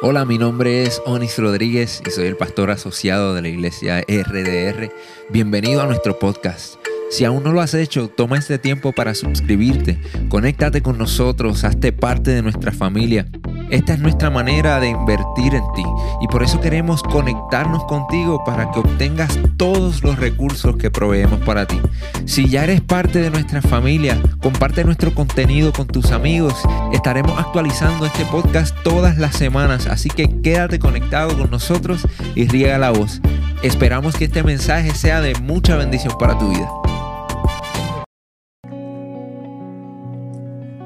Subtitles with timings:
[0.00, 4.92] Hola, mi nombre es Onis Rodríguez y soy el pastor asociado de la iglesia RDR.
[5.28, 6.76] Bienvenido a nuestro podcast.
[7.10, 9.98] Si aún no lo has hecho, toma este tiempo para suscribirte,
[10.28, 13.26] conéctate con nosotros, hazte parte de nuestra familia.
[13.70, 15.84] Esta es nuestra manera de invertir en ti
[16.20, 21.66] y por eso queremos conectarnos contigo para que obtengas todos los recursos que proveemos para
[21.66, 21.80] ti.
[22.26, 26.54] Si ya eres parte de nuestra familia, comparte nuestro contenido con tus amigos.
[26.92, 32.76] Estaremos actualizando este podcast todas las semanas, así que quédate conectado con nosotros y riega
[32.76, 33.22] la voz.
[33.62, 36.70] Esperamos que este mensaje sea de mucha bendición para tu vida.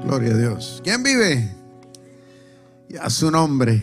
[0.03, 0.81] Gloria a Dios.
[0.83, 1.49] ¿Quién vive?
[2.89, 3.81] Y a su nombre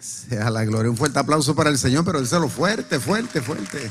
[0.00, 0.90] sea la gloria.
[0.90, 3.88] Un fuerte aplauso para el Señor, pero díselo fuerte, fuerte, fuerte.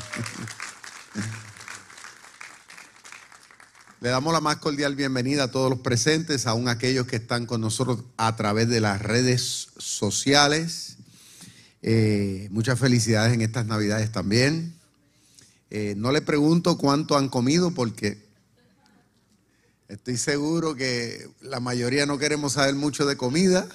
[4.00, 7.62] Le damos la más cordial bienvenida a todos los presentes, aún aquellos que están con
[7.62, 10.98] nosotros a través de las redes sociales.
[11.80, 14.74] Eh, muchas felicidades en estas Navidades también.
[15.70, 18.27] Eh, no le pregunto cuánto han comido porque
[19.88, 23.66] estoy seguro que la mayoría no queremos saber mucho de comida.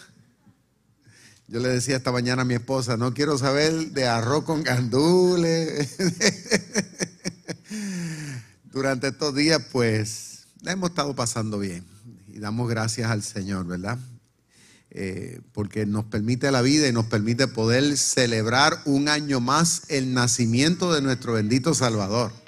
[1.47, 5.97] Yo le decía esta mañana a mi esposa, no quiero saber de arroz con gandules.
[8.71, 11.85] Durante estos días, pues, hemos estado pasando bien
[12.27, 13.99] y damos gracias al Señor, ¿verdad?
[14.89, 20.13] Eh, porque nos permite la vida y nos permite poder celebrar un año más el
[20.13, 22.42] nacimiento de nuestro bendito Salvador.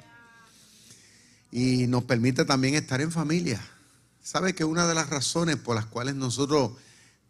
[1.56, 3.64] Y nos permite también estar en familia.
[4.22, 6.72] ¿Sabe que una de las razones por las cuales nosotros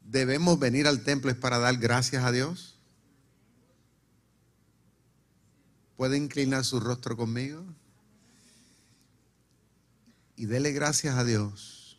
[0.02, 2.74] debemos venir al templo es para dar gracias a Dios?
[5.96, 7.64] ¿Puede inclinar su rostro conmigo?
[10.36, 11.96] y dele gracias a Dios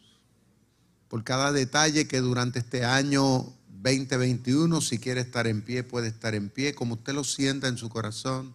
[1.10, 6.36] por cada detalle que durante este año 2021, si quiere estar en pie, puede estar
[6.36, 8.54] en pie, como usted lo sienta en su corazón.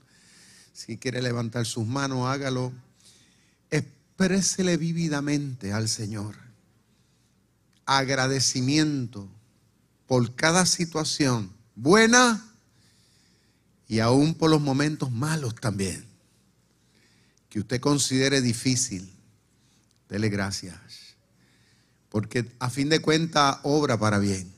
[0.75, 2.73] Si quiere levantar sus manos, hágalo.
[4.23, 6.37] Exprésele vívidamente al Señor
[7.87, 9.29] agradecimiento
[10.07, 12.45] por cada situación, buena
[13.89, 16.07] y aún por los momentos malos también,
[17.49, 19.13] que usted considere difícil
[20.13, 21.17] Dele gracias.
[22.11, 24.53] Porque a fin de cuentas obra para bien,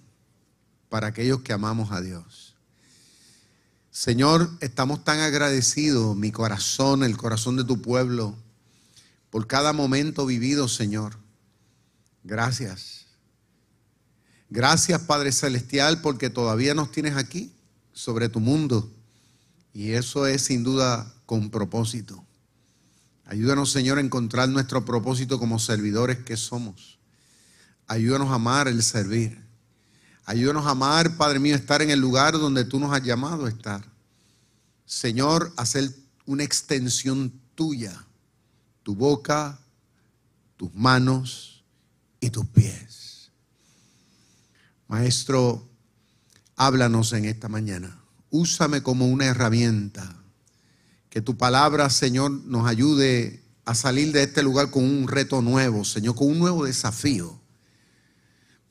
[0.88, 2.56] para aquellos que amamos a Dios.
[3.92, 8.36] Señor, estamos tan agradecidos, mi corazón, el corazón de tu pueblo,
[9.34, 11.17] por cada momento vivido, Señor.
[12.22, 13.06] Gracias.
[14.49, 17.53] Gracias, Padre Celestial, porque todavía nos tienes aquí
[17.93, 18.89] sobre tu mundo.
[19.72, 22.25] Y eso es sin duda con propósito.
[23.25, 27.01] Ayúdanos, Señor, a encontrar nuestro propósito como servidores que somos.
[27.89, 29.37] Ayúdanos a amar el servir.
[30.27, 33.49] Ayúdanos a amar, Padre mío, estar en el lugar donde tú nos has llamado a
[33.49, 33.84] estar.
[34.87, 35.91] Señor, hacer
[36.25, 38.01] una extensión tuya,
[38.84, 39.59] tu boca,
[40.56, 41.65] tus manos
[42.21, 43.33] y tus pies.
[44.87, 45.69] Maestro,
[46.55, 47.99] háblanos en esta mañana.
[48.31, 50.17] Úsame como una herramienta
[51.11, 55.84] que tu palabra, Señor, nos ayude a salir de este lugar con un reto nuevo,
[55.84, 57.41] Señor, con un nuevo desafío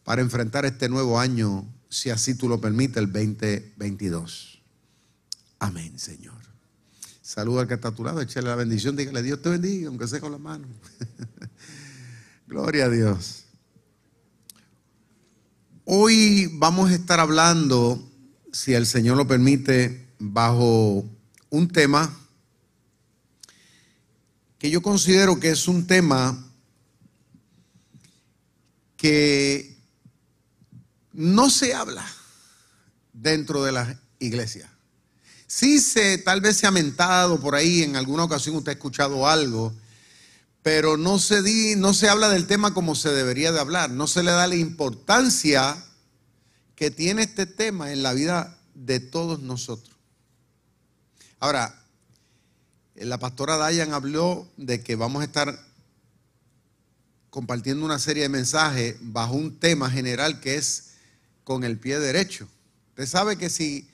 [0.04, 4.62] para enfrentar este nuevo año, si así tú lo permites, el 2022.
[5.60, 6.43] Amén, Señor.
[7.24, 10.10] Saluda al que está a tu lado, échale la bendición, dígale, Dios te bendiga, aunque
[10.10, 10.68] sea con la mano.
[12.48, 13.46] Gloria a Dios.
[15.86, 18.12] Hoy vamos a estar hablando,
[18.52, 21.06] si el Señor lo permite, bajo
[21.50, 22.14] un tema
[24.60, 26.46] que yo considero que es un tema
[28.98, 29.78] que
[31.14, 32.06] no se habla
[33.14, 34.73] dentro de las iglesias.
[35.56, 39.28] Sí se, tal vez se ha mentado por ahí, en alguna ocasión usted ha escuchado
[39.28, 39.72] algo,
[40.64, 44.08] pero no se, di, no se habla del tema como se debería de hablar, no
[44.08, 45.78] se le da la importancia
[46.76, 49.96] que tiene este tema en la vida de todos nosotros.
[51.40, 51.86] Ahora,
[52.96, 55.64] la pastora Dayan habló de que vamos a estar
[57.30, 60.94] compartiendo una serie de mensajes bajo un tema general que es
[61.44, 62.48] con el pie derecho.
[62.90, 63.88] Usted sabe que si,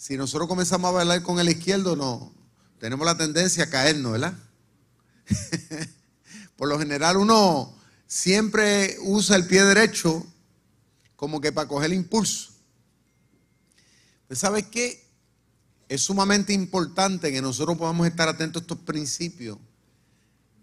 [0.00, 2.32] si nosotros comenzamos a bailar con el izquierdo, no,
[2.78, 4.32] tenemos la tendencia a caernos, ¿verdad?
[6.56, 7.76] Por lo general uno
[8.06, 10.26] siempre usa el pie derecho
[11.16, 12.50] como que para coger el impulso.
[14.22, 15.06] ¿Usted sabe qué?
[15.90, 19.58] es sumamente importante que nosotros podamos estar atentos a estos principios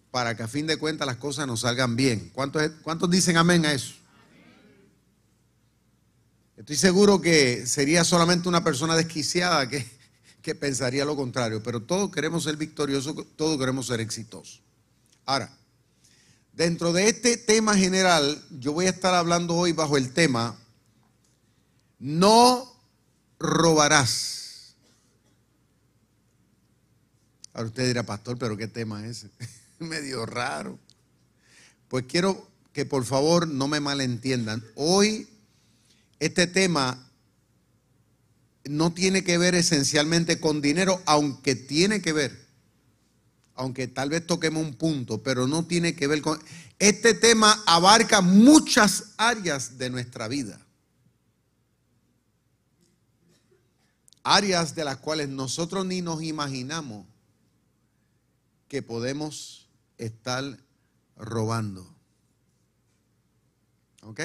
[0.10, 2.31] para que a fin de cuentas las cosas nos salgan bien.
[2.34, 3.94] ¿Cuántos, cuántos dicen amén a eso?
[6.57, 9.86] Estoy seguro que sería solamente una persona desquiciada que,
[10.42, 14.63] que pensaría lo contrario, pero todos queremos ser victoriosos, todos queremos ser exitosos.
[15.24, 15.56] Ahora,
[16.54, 20.57] dentro de este tema general, yo voy a estar hablando hoy bajo el tema,
[22.00, 22.74] no
[23.38, 24.74] robarás.
[27.53, 29.30] Ahora usted dirá, pastor, pero ¿qué tema es ese?
[29.80, 30.80] Medio raro.
[31.88, 34.63] Pues quiero que por favor no me malentiendan.
[34.74, 35.27] Hoy
[36.19, 37.07] este tema
[38.65, 42.47] no tiene que ver esencialmente con dinero, aunque tiene que ver,
[43.55, 46.39] aunque tal vez toquemos un punto, pero no tiene que ver con...
[46.79, 50.59] Este tema abarca muchas áreas de nuestra vida.
[54.23, 57.05] Áreas de las cuales nosotros ni nos imaginamos
[58.67, 60.59] que podemos estar
[61.15, 61.89] robando.
[64.03, 64.21] ¿Ok?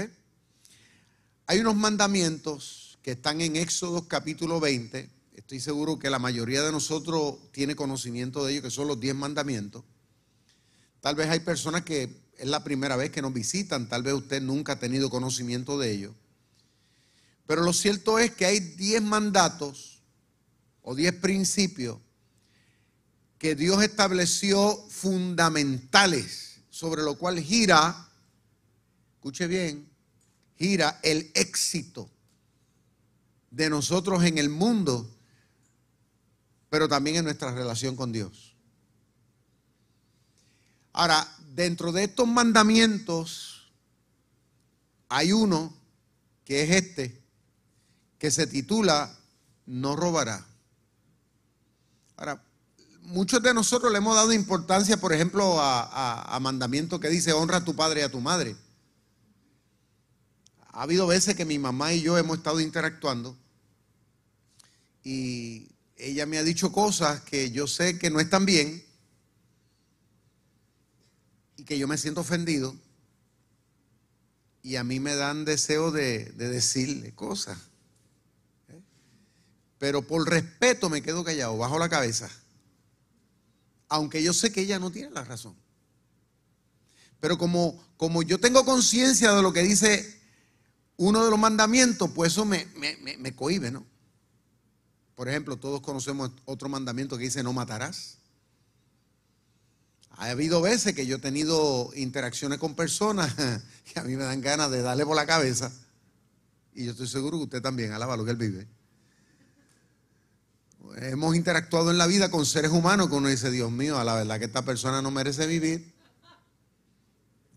[1.53, 5.11] Hay unos mandamientos que están en Éxodo capítulo 20.
[5.35, 9.17] Estoy seguro que la mayoría de nosotros tiene conocimiento de ellos, que son los 10
[9.17, 9.85] mandamientos.
[11.03, 12.09] Tal vez hay personas que
[12.39, 15.91] es la primera vez que nos visitan, tal vez usted nunca ha tenido conocimiento de
[15.91, 16.15] ellos.
[17.47, 20.01] Pero lo cierto es que hay 10 mandatos
[20.81, 21.99] o 10 principios
[23.37, 28.09] que Dios estableció fundamentales sobre lo cual gira,
[29.17, 29.92] escuche bien,
[30.63, 32.09] gira el éxito
[33.51, 35.11] de nosotros en el mundo,
[36.71, 38.55] pero también en nuestra relación con Dios.
[40.93, 43.73] Ahora, dentro de estos mandamientos
[45.09, 45.75] hay uno
[46.45, 47.21] que es este,
[48.21, 49.19] que se titula
[49.67, 50.47] No robará.
[52.17, 52.41] Ahora,
[53.01, 57.65] muchos de nosotros le hemos dado importancia, por ejemplo, a, mandamiento que dice honra a
[57.65, 58.55] tu padre y a tu madre.
[60.73, 63.37] Ha habido veces que mi mamá y yo hemos estado interactuando
[65.05, 68.83] y ella me ha dicho cosas que yo sé que no están bien
[71.57, 72.75] y que yo me siento ofendido
[74.63, 77.59] y a mí me dan deseo de, decirle cosas.
[79.79, 82.31] Pero por respeto me quedo callado, bajo la cabeza.
[83.89, 85.57] Aunque yo sé que ella no tiene la razón.
[87.19, 90.22] Pero como, como yo tengo conciencia de lo que dice
[91.03, 92.69] uno de los mandamientos, pues eso me,
[93.19, 93.85] me, cohibe, ¿no?
[95.17, 98.19] Por ejemplo, todos conocemos otro mandamiento que dice no matarás.
[100.11, 103.35] Ha habido veces que yo he tenido interacciones con personas
[103.93, 105.73] que a mí me dan ganas de darle por la cabeza.
[106.73, 108.69] Y yo estoy seguro que usted también, alaba lo que él vive.
[110.99, 114.15] Hemos interactuado en la vida con seres humanos que uno dice, Dios mío, a la
[114.15, 115.93] verdad que esta persona no merece vivir.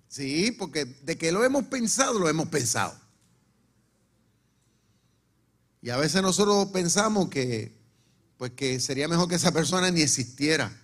[0.07, 3.05] Sí, porque de que lo hemos pensado, lo hemos pensado.
[5.85, 7.71] Y a veces nosotros pensamos que,
[8.37, 10.75] pues que sería mejor que esa persona ni existiera.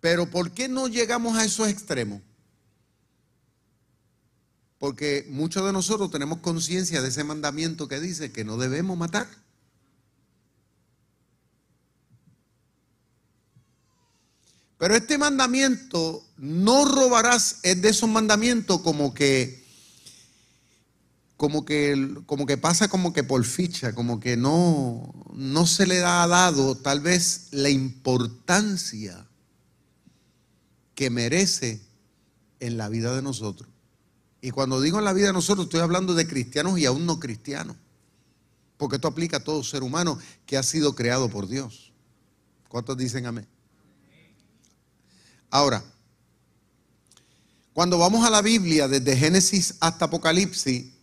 [0.00, 2.22] Pero ¿por qué no llegamos a esos extremos?
[4.78, 9.28] Porque muchos de nosotros tenemos conciencia de ese mandamiento que dice que no debemos matar.
[14.78, 19.67] Pero este mandamiento, no robarás, es de esos mandamientos como que
[21.38, 26.04] como que, como que pasa como que por ficha, como que no, no se le
[26.04, 29.24] ha dado tal vez la importancia
[30.96, 31.80] que merece
[32.58, 33.70] en la vida de nosotros.
[34.40, 37.20] Y cuando digo en la vida de nosotros, estoy hablando de cristianos y aún no
[37.20, 37.76] cristianos.
[38.76, 41.92] Porque esto aplica a todo ser humano que ha sido creado por Dios.
[42.68, 43.46] ¿Cuántos dicen amén?
[45.50, 45.84] Ahora,
[47.72, 50.97] cuando vamos a la Biblia, desde Génesis hasta Apocalipsis,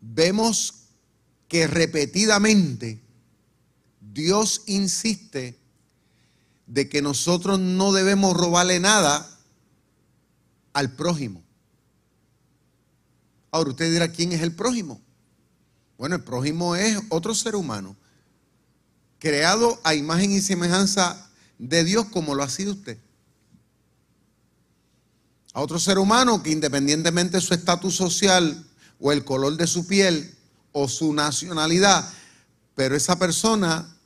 [0.00, 0.74] vemos
[1.48, 3.00] que repetidamente
[4.00, 5.58] Dios insiste
[6.66, 9.28] de que nosotros no debemos robarle nada
[10.72, 11.42] al prójimo.
[13.50, 15.00] Ahora usted dirá, ¿quién es el prójimo?
[15.98, 17.96] Bueno, el prójimo es otro ser humano,
[19.18, 22.98] creado a imagen y semejanza de Dios como lo ha sido usted.
[25.52, 28.69] A otro ser humano que independientemente de su estatus social
[29.00, 30.34] o el color de su piel
[30.72, 32.08] o su nacionalidad,
[32.74, 33.96] pero esa persona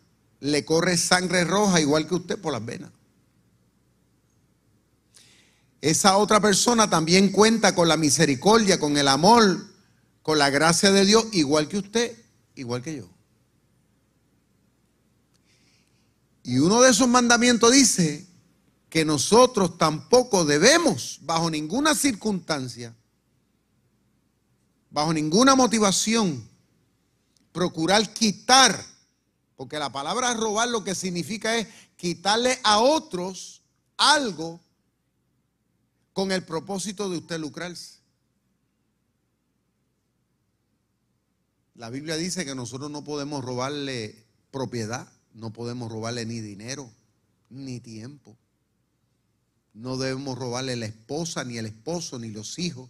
[0.41, 2.91] le corre sangre roja igual que usted por las venas.
[5.81, 9.67] Esa otra persona también cuenta con la misericordia, con el amor,
[10.23, 12.17] con la gracia de Dios, igual que usted,
[12.55, 13.09] igual que yo.
[16.43, 18.27] Y uno de esos mandamientos dice
[18.89, 22.95] que nosotros tampoco debemos, bajo ninguna circunstancia,
[24.95, 26.49] bajo ninguna motivación,
[27.51, 28.81] procurar quitar,
[29.57, 33.63] porque la palabra robar lo que significa es quitarle a otros
[33.97, 34.61] algo
[36.13, 37.99] con el propósito de usted lucrarse.
[41.75, 46.89] La Biblia dice que nosotros no podemos robarle propiedad, no podemos robarle ni dinero,
[47.51, 48.37] ni tiempo.
[49.73, 52.89] No debemos robarle la esposa, ni el esposo, ni los hijos.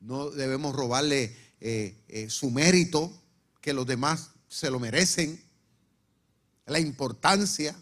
[0.00, 3.12] No debemos robarle eh, eh, su mérito,
[3.60, 5.42] que los demás se lo merecen.
[6.66, 7.76] La importancia.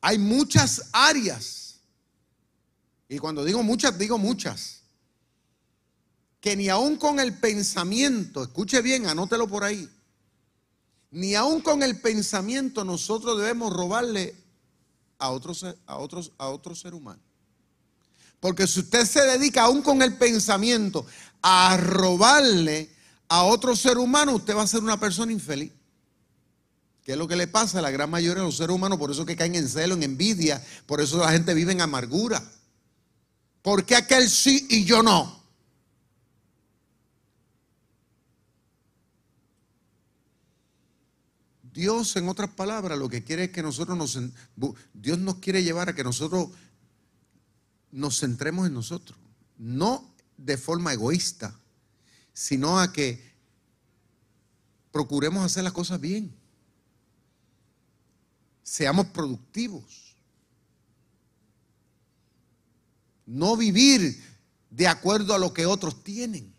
[0.00, 1.80] Hay muchas áreas.
[3.08, 4.82] Y cuando digo muchas, digo muchas.
[6.40, 9.88] Que ni aún con el pensamiento, escuche bien, anótelo por ahí.
[11.10, 14.34] Ni aún con el pensamiento nosotros debemos robarle
[15.18, 17.22] a otros, a otros, a otro ser humano.
[18.40, 21.06] Porque si usted se dedica aún con el pensamiento
[21.42, 22.90] a robarle
[23.28, 25.72] a otro ser humano, usted va a ser una persona infeliz.
[27.02, 28.98] ¿Qué es lo que le pasa a la gran mayoría de los seres humanos?
[28.98, 32.42] Por eso que caen en celo, en envidia, por eso la gente vive en amargura.
[33.62, 35.38] ¿Por qué aquel sí y yo no?
[41.72, 44.18] Dios, en otras palabras, lo que quiere es que nosotros nos...
[44.92, 46.48] Dios nos quiere llevar a que nosotros
[47.90, 49.18] nos centremos en nosotros.
[49.56, 51.58] No de forma egoísta,
[52.32, 53.32] sino a que
[54.92, 56.34] procuremos hacer las cosas bien.
[58.62, 60.14] Seamos productivos.
[63.26, 64.22] No vivir
[64.70, 66.58] de acuerdo a lo que otros tienen.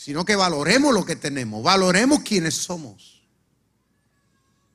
[0.00, 3.22] sino que valoremos lo que tenemos, valoremos quienes somos,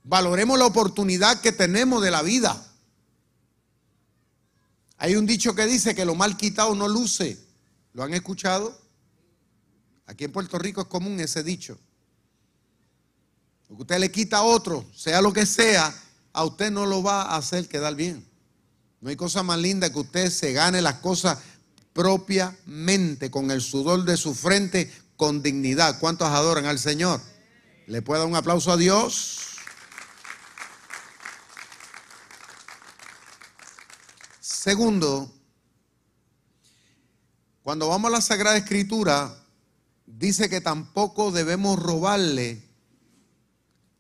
[0.03, 2.63] valoremos la oportunidad que tenemos de la vida.
[4.97, 7.37] Hay un dicho que dice que lo mal quitado no luce.
[7.93, 8.79] ¿Lo han escuchado?
[10.05, 11.77] Aquí en Puerto Rico es común ese dicho.
[13.67, 15.93] Que usted le quita a otro, sea lo que sea,
[16.31, 18.25] a usted no lo va a hacer quedar bien.
[19.01, 21.39] No hay cosa más linda que usted se gane las cosas
[21.93, 25.99] propiamente, con el sudor de su frente, con dignidad.
[25.99, 27.21] ¿Cuántos adoran al Señor?
[27.87, 29.54] ¿Le puedo dar un aplauso a Dios?
[34.65, 35.31] Segundo,
[37.61, 39.45] cuando vamos a la Sagrada Escritura,
[40.07, 42.63] dice que tampoco debemos robarle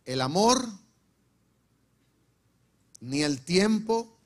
[0.05, 0.67] el amor,
[2.99, 4.17] ni el tiempo,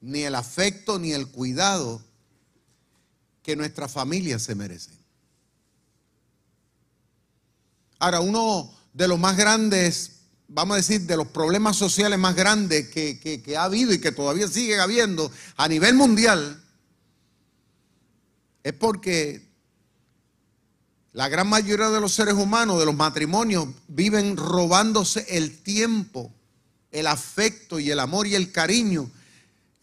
[0.00, 2.02] ni el afecto, ni el cuidado
[3.42, 4.92] que nuestra familia se merece.
[7.98, 10.19] Ahora, uno de los más grandes,
[10.52, 14.48] vamos a decir, de los problemas sociales más grandes que, ha habido y que todavía
[14.48, 16.62] sigue habiendo a nivel mundial,
[18.62, 19.48] es porque
[21.12, 26.32] la gran mayoría de los seres humanos, de los matrimonios, viven robándose el tiempo,
[26.90, 29.10] el afecto y el amor y el cariño,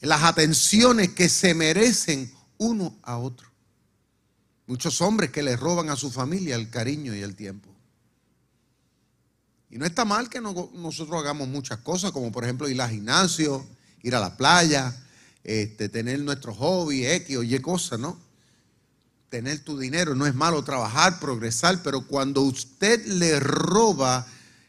[0.01, 3.47] las atenciones que se merecen uno a otro.
[4.67, 7.76] Muchos hombres que le roban a su familia el cariño y el tiempo.
[9.69, 13.67] Y no está mal que nosotros hagamos muchas cosas, como por ejemplo ir al gimnasio,
[14.01, 14.95] ir a la playa,
[15.43, 18.19] este, tener nuestro hobby, X o Y cosas, ¿no?
[19.29, 24.25] Tener tu dinero, no es malo trabajar, progresar, pero cuando usted le roba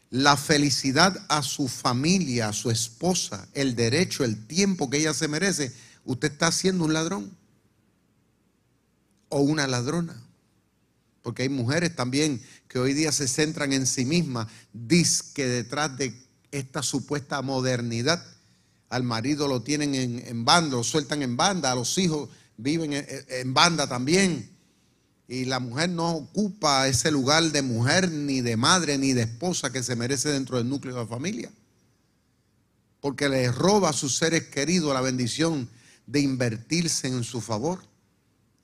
[0.09, 5.27] la felicidad a su familia, a su esposa, el derecho, el tiempo que ella se
[5.27, 7.31] merece, usted está siendo un ladrón
[9.29, 10.21] o una ladrona.
[11.21, 14.47] Porque hay mujeres también que hoy día se centran en sí mismas,
[15.33, 16.13] que detrás de
[16.51, 18.23] esta supuesta modernidad,
[18.89, 23.53] al marido lo tienen en, banda, lo sueltan en banda, a los hijos viven en,
[23.53, 24.51] banda también.
[25.27, 29.71] Y la mujer no ocupa ese lugar de mujer, ni de madre, ni de esposa
[29.71, 31.51] que se merece dentro del núcleo de la familia.
[33.01, 35.69] Porque le roba a sus seres queridos la bendición
[36.05, 37.88] de invertirse en su favor.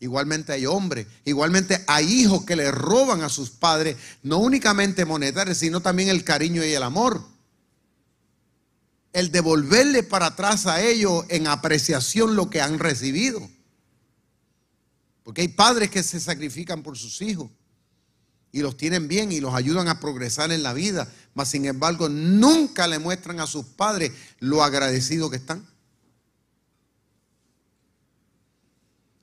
[0.06, 5.58] Igualmente hay hombres, igualmente hay hijos que le roban a sus padres, no únicamente monetarios,
[5.58, 7.24] sino también el cariño y el amor.
[9.14, 13.50] El devolverle para atrás a ellos en apreciación lo que han recibido.
[15.24, 17.50] Porque hay padres que se sacrifican por sus hijos
[18.52, 22.10] y los tienen bien y los ayudan a progresar en la vida, mas sin embargo
[22.10, 25.66] nunca le muestran a sus padres lo agradecidos que están.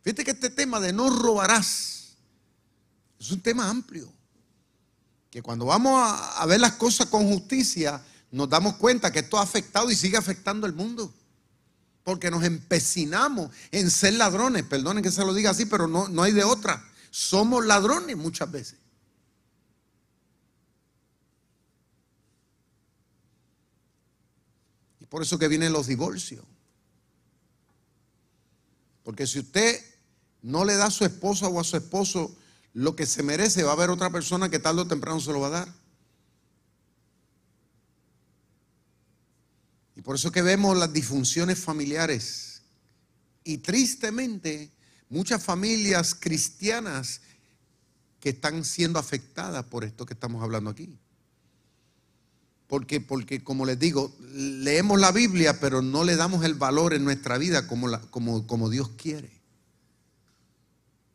[0.02, 2.16] Fíjate que este tema de no robarás
[3.22, 4.12] es un tema amplio.
[5.30, 9.42] Que cuando vamos a, ver las cosas con justicia, nos damos cuenta que esto ha
[9.42, 11.14] afectado y sigue afectando al mundo.
[12.02, 14.64] Porque nos empecinamos en ser ladrones.
[14.64, 16.84] Perdonen que se lo diga así, pero no, no hay de otra.
[17.10, 18.78] Somos ladrones muchas veces.
[24.98, 26.44] Y por eso que vienen los divorcios.
[29.04, 29.91] Porque si usted
[30.42, 32.36] no le da a su esposa o a su esposo
[32.74, 35.40] lo que se merece, va a haber otra persona que tarde o temprano se lo
[35.40, 35.74] va a dar.
[39.94, 42.62] Y por eso que vemos las disfunciones familiares.
[43.44, 44.72] Y tristemente,
[45.10, 47.20] muchas familias cristianas
[48.18, 50.98] que están siendo afectadas por esto que estamos hablando aquí.
[52.66, 57.04] Porque, porque como les digo, leemos la Biblia, pero no le damos el valor en
[57.04, 59.41] nuestra vida como, como, como Dios quiere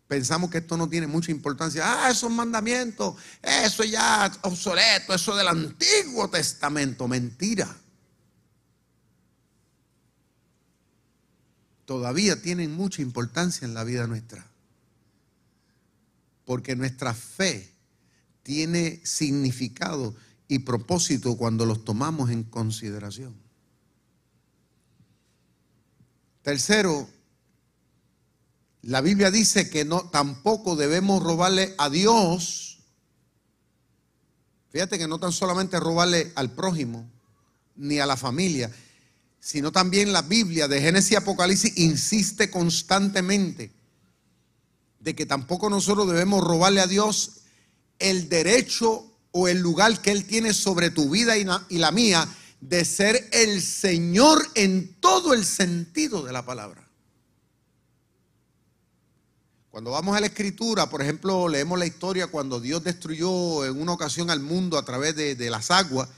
[0.07, 1.83] pensamos que esto no tiene mucha importancia.
[1.85, 7.75] Ah, esos mandamientos, eso ya obsoleto, eso del Antiguo Testamento, mentira.
[11.85, 14.45] Todavía tienen mucha importancia en la vida nuestra.
[16.45, 17.69] Porque nuestra fe
[18.43, 20.15] tiene significado
[20.47, 23.35] y propósito cuando los tomamos en consideración.
[26.41, 27.09] Tercero,
[28.87, 32.77] la Biblia dice que no, tampoco debemos robarle a Dios.
[34.69, 37.05] Fíjate que no tan solamente robarle al prójimo
[37.75, 38.71] ni a la familia,
[39.41, 43.73] sino también la Biblia de Génesis y Apocalipsis insiste constantemente
[45.01, 47.41] de que tampoco nosotros debemos robarle a Dios
[47.99, 51.91] el derecho o el lugar que Él tiene sobre tu vida y la, y la
[51.91, 52.25] mía
[52.61, 56.86] de ser el Señor en todo el sentido de la palabra.
[59.77, 63.91] Cuando vamos a la escritura, por ejemplo, leemos la historia cuando Dios destruyó en una
[63.91, 66.09] ocasión al mundo a través de, las aguas.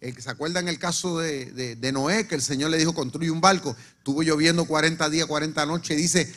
[0.00, 2.28] ¿Se acuerdan el caso de, Noé?
[2.28, 3.74] Que el Señor le dijo, construye un barco.
[3.98, 5.98] Estuvo lloviendo 40 días, 40 noches.
[5.98, 6.32] Y dice,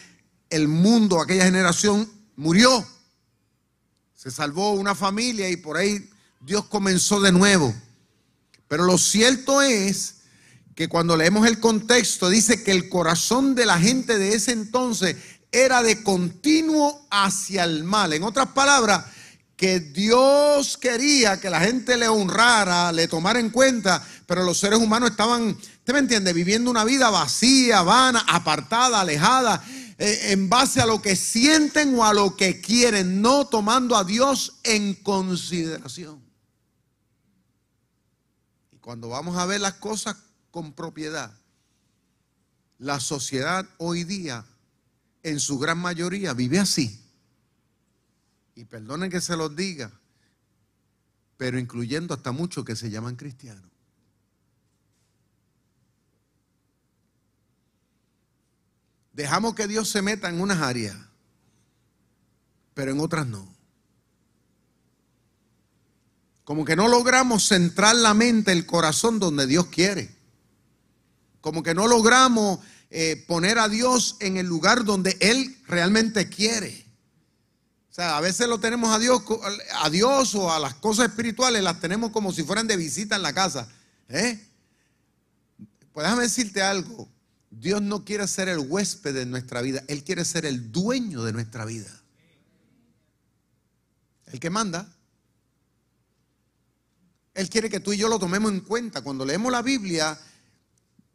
[0.49, 2.83] el mundo, aquella generación, murió.
[4.15, 6.09] Se salvó una familia y por ahí
[6.41, 7.71] Dios comenzó de nuevo.
[8.67, 10.23] Pero lo cierto es
[10.73, 15.17] que cuando leemos el contexto, dice que el corazón de la gente de ese entonces
[15.53, 18.11] era de continuo hacia el mal.
[18.11, 19.05] En otras palabras,
[19.55, 24.79] que Dios quería que la gente le honrara, le tomara en cuenta, pero los seres
[24.79, 26.33] humanos estaban, ¿usted me entiende?
[26.33, 29.63] Viviendo una vida vacía, vana, apartada, alejada,
[29.99, 34.03] eh, en base a lo que sienten o a lo que quieren, no tomando a
[34.03, 36.19] Dios en consideración.
[38.71, 40.17] Y cuando vamos a ver las cosas
[40.49, 41.31] con propiedad,
[42.79, 44.45] la sociedad hoy día
[45.23, 47.01] en su gran mayoría vive así.
[48.55, 49.91] Y perdonen que se los diga,
[51.37, 53.71] pero incluyendo hasta muchos que se llaman cristianos.
[59.13, 60.97] Dejamos que Dios se meta en unas áreas,
[62.73, 63.47] pero en otras no.
[66.43, 70.13] Como que no logramos centrar la mente, el corazón donde Dios quiere.
[71.41, 72.59] Como que no logramos
[72.95, 76.85] eh, poner a Dios en el lugar donde Él realmente quiere.
[77.89, 79.23] O sea, a veces lo tenemos a Dios,
[79.81, 83.23] a Dios o a las cosas espirituales, las tenemos como si fueran de visita en
[83.23, 83.67] la casa.
[84.09, 84.39] ¿eh?
[85.91, 87.09] Pues déjame decirte algo.
[87.49, 91.33] Dios no quiere ser el huésped de nuestra vida, Él quiere ser el dueño de
[91.33, 91.89] nuestra vida.
[94.27, 94.87] El que manda.
[97.33, 99.01] Él quiere que tú y yo lo tomemos en cuenta.
[99.01, 100.15] Cuando leemos la Biblia,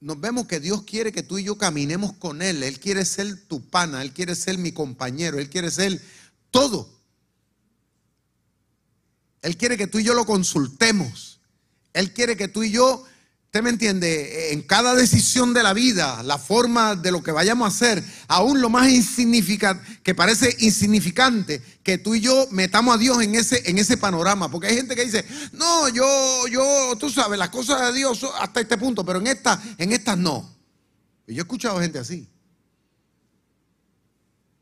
[0.01, 2.63] nos vemos que Dios quiere que tú y yo caminemos con Él.
[2.63, 6.01] Él quiere ser tu pana, Él quiere ser mi compañero, Él quiere ser
[6.51, 6.89] todo.
[9.43, 11.41] Él quiere que tú y yo lo consultemos.
[11.93, 13.05] Él quiere que tú y yo
[13.49, 17.65] Usted me entiende, en cada decisión de la vida, la forma de lo que vayamos
[17.65, 22.99] a hacer, aún lo más insignificante, que parece insignificante, que tú y yo metamos a
[22.99, 24.51] Dios en ese, en ese panorama.
[24.51, 28.61] Porque hay gente que dice, no, yo, yo, tú sabes, las cosas de Dios hasta
[28.61, 30.55] este punto, pero en estas, en estas no.
[31.27, 32.29] Y yo he escuchado gente así.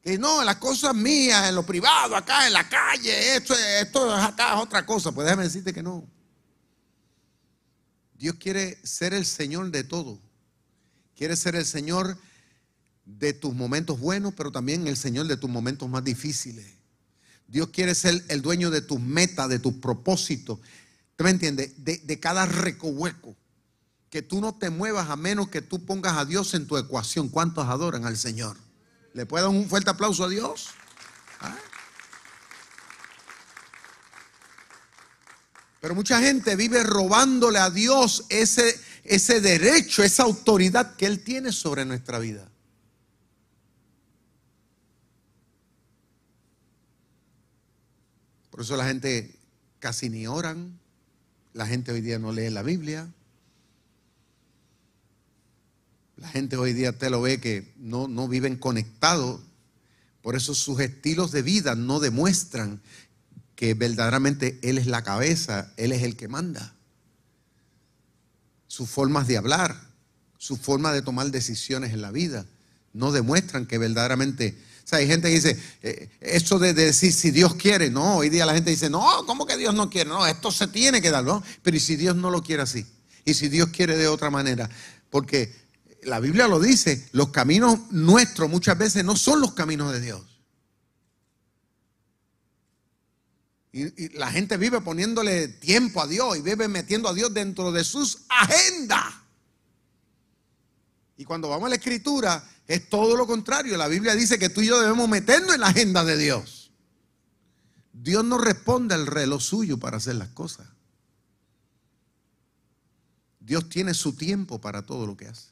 [0.01, 4.55] Que no, las cosas mías, en lo privado, acá en la calle, esto, esto acá
[4.55, 5.11] es otra cosa.
[5.11, 6.07] Pues déjame decirte que no.
[8.19, 10.19] Dios quiere ser el Señor de todo.
[11.17, 12.19] Quiere ser el Señor
[13.05, 16.67] de tus momentos buenos, pero también el Señor de tus momentos más difíciles.
[17.47, 20.59] Dios quiere ser el dueño de tus metas, de tus propósitos.
[21.15, 21.73] ¿Tú me entiendes?
[21.77, 23.37] De, cada recohueco.
[24.11, 27.29] Que tú no te muevas a menos que tú pongas a Dios en tu ecuación.
[27.29, 28.57] ¿Cuántos adoran al Señor?
[29.13, 30.69] ¿Le puedo dar un fuerte aplauso a Dios?
[35.87, 41.53] Pero mucha gente vive robándole a Dios ese, ese derecho, esa autoridad que Él tiene
[41.53, 42.51] sobre nuestra vida.
[48.51, 49.33] Por eso la gente
[49.79, 50.77] casi ni oran,
[51.53, 53.09] la gente hoy día no lee la Biblia,
[56.17, 59.41] la gente hoy día te lo ve que no, no viven conectados,
[60.21, 62.81] por eso sus estilos de vida no demuestran
[63.57, 66.75] que verdaderamente Él es la cabeza, Él es el que manda.
[68.69, 69.75] Sus formas de hablar,
[70.39, 72.47] su forma de tomar decisiones en la vida,
[72.93, 74.57] no demuestran que verdaderamente...
[74.85, 78.29] O sea, hay gente que dice, eh, eso de, decir si Dios quiere, no, hoy
[78.29, 80.11] día la gente dice, no, ¿cómo que Dios no quiere?
[80.11, 81.43] No, esto se tiene que dar, ¿no?
[81.63, 82.87] Pero ¿y si Dios no lo quiere así?
[83.25, 84.71] ¿Y si Dios quiere de otra manera?
[85.11, 85.53] Porque
[86.03, 90.36] la Biblia lo dice, los caminos nuestros muchas veces no son los caminos de Dios.
[93.77, 97.85] Y, la gente vive poniéndole tiempo a Dios y vive metiendo a Dios dentro de
[97.85, 99.05] sus agendas.
[101.19, 103.77] Y cuando vamos a la escritura es todo lo contrario.
[103.77, 106.73] La Biblia dice que tú y yo debemos meternos en la agenda de Dios.
[107.93, 110.67] Dios no responde al reloj suyo para hacer las cosas.
[113.41, 115.51] Dios tiene su tiempo para todo lo que hace.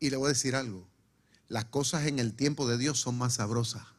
[0.00, 0.88] Y le voy a decir algo,
[1.46, 3.93] las cosas en el tiempo de Dios son más sabrosas.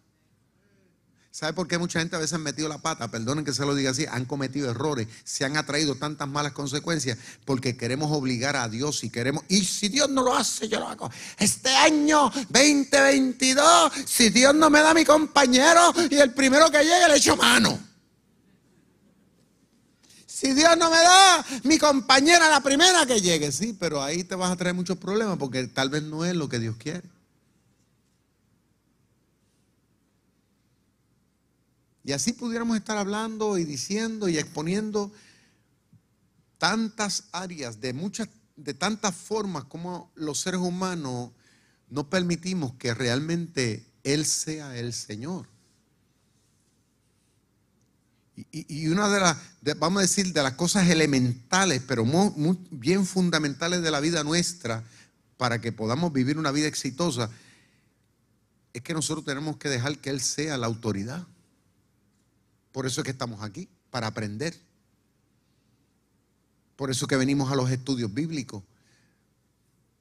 [1.36, 3.10] ¿Sabe por qué mucha gente a veces ha metido la pata?
[3.10, 7.18] Perdonen que se lo diga así, han cometido errores, se han atraído tantas malas consecuencias
[7.44, 10.88] porque queremos obligar a Dios y queremos, y si Dios no lo hace, yo lo
[10.88, 11.12] hago.
[11.38, 17.10] Este año 2022, si Dios no me da mi compañero y el primero que llegue
[17.10, 17.78] le echo mano.
[20.26, 24.36] Si Dios no me da mi compañera la primera que llegue, sí, pero ahí te
[24.36, 27.15] vas a traer muchos problemas porque tal vez no es lo que Dios quiere.
[32.06, 35.12] Y así pudiéramos estar hablando y diciendo y exponiendo
[36.58, 41.32] tantas áreas de muchas de tantas formas como los seres humanos
[41.90, 45.48] no permitimos que realmente él sea el Señor.
[48.52, 49.38] Y, una de las,
[49.78, 54.84] vamos a decir, de las cosas elementales, pero muy, bien fundamentales de la vida nuestra,
[55.38, 57.30] para que podamos vivir una vida exitosa,
[58.74, 61.26] es que nosotros tenemos que dejar que Él sea la autoridad.
[62.76, 64.54] Por eso es que estamos aquí, para aprender.
[66.76, 68.64] Por eso que venimos a los estudios bíblicos,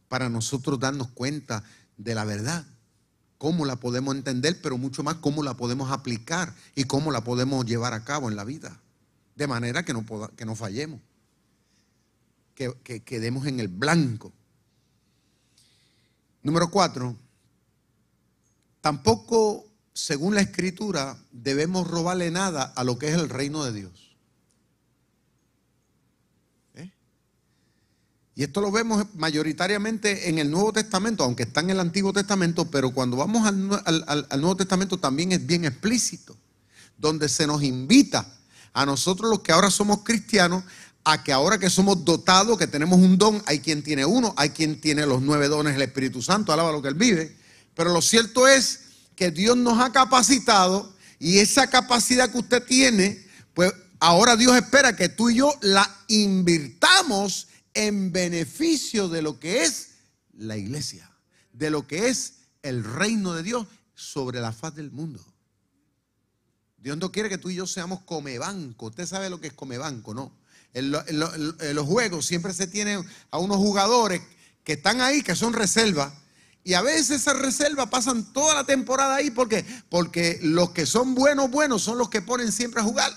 [0.08, 1.62] para nosotros darnos cuenta
[1.98, 2.66] de la verdad,
[3.38, 7.64] cómo la podemos entender, pero mucho más cómo la podemos aplicar y cómo la podemos
[7.64, 8.80] llevar a cabo en la vida,
[9.36, 11.00] de manera que no, que no fallemos,
[12.56, 14.32] que, que quedemos en el blanco.
[16.42, 17.16] Número cuatro,
[18.80, 24.16] tampoco según la escritura, debemos robarle nada a lo que es el reino de Dios.
[26.74, 26.90] ¿Eh?
[28.34, 32.68] Y esto lo vemos mayoritariamente en el Nuevo Testamento, aunque está en el Antiguo Testamento,
[32.68, 33.56] pero cuando vamos al,
[34.40, 36.36] Nuevo Testamento también es bien explícito,
[36.98, 38.26] donde se nos invita
[38.72, 40.64] a nosotros los que ahora somos cristianos,
[41.04, 44.50] a que ahora que somos dotados, que tenemos un don, hay quien tiene uno, hay
[44.50, 47.36] quien tiene los nueve dones del Espíritu Santo, alaba lo que él vive,
[47.76, 48.83] pero lo cierto es
[49.16, 53.24] que Dios nos ha capacitado y esa capacidad que usted tiene,
[53.54, 59.64] pues ahora Dios espera que tú y yo la invirtamos en beneficio de lo que
[59.64, 59.90] es
[60.32, 61.10] la iglesia,
[61.52, 65.24] de lo que es el reino de Dios sobre la faz del mundo.
[66.78, 68.86] Dios no quiere que tú y yo seamos comebanco.
[68.86, 70.32] Usted sabe lo que es comebanco, ¿no?
[70.74, 74.20] En, los juegos siempre se tienen a unos jugadores
[74.64, 76.12] que están ahí, que son reservas,
[76.64, 81.14] y a veces esas reservas pasan toda la temporada ahí porque, porque los que son
[81.14, 83.12] buenos, buenos son los que ponen siempre a jugar.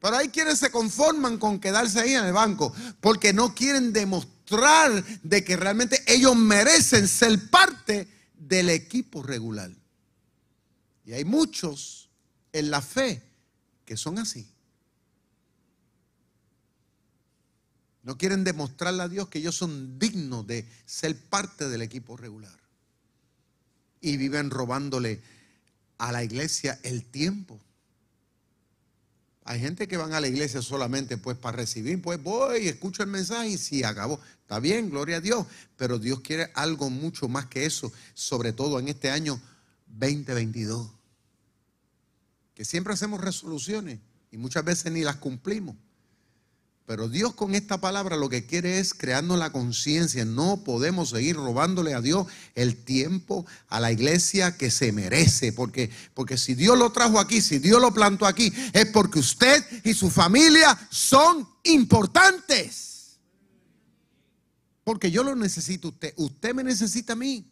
[0.00, 5.04] Pero hay quienes se conforman con quedarse ahí en el banco porque no quieren demostrar
[5.24, 8.06] de que realmente ellos merecen ser parte
[8.38, 9.72] del equipo regular.
[11.04, 12.08] Y hay muchos
[12.52, 13.22] en la fe
[13.84, 14.46] que son así.
[18.06, 22.56] No quieren demostrarle a Dios que ellos son dignos de ser parte del equipo regular.
[24.00, 25.20] Y viven robándole
[25.98, 27.60] a la iglesia el tiempo.
[29.42, 33.08] Hay gente que van a la iglesia solamente pues para recibir, pues voy, escucho el
[33.08, 34.20] mensaje y sí, acabó.
[34.40, 35.44] Está bien, gloria a Dios,
[35.76, 39.40] pero Dios quiere algo mucho más que eso, sobre todo en este año
[39.88, 40.92] 2022.
[42.54, 43.98] Que siempre hacemos resoluciones
[44.30, 45.74] y muchas veces ni las cumplimos.
[46.86, 50.24] Pero Dios con esta palabra lo que quiere es crearnos la conciencia.
[50.24, 55.52] No podemos seguir robándole a Dios el tiempo a la iglesia que se merece.
[55.52, 59.64] Porque, porque si Dios lo trajo aquí, si Dios lo plantó aquí, es porque usted
[59.82, 63.18] y su familia son importantes.
[64.84, 66.14] Porque yo lo necesito a usted.
[66.16, 67.50] Usted me necesita a mí.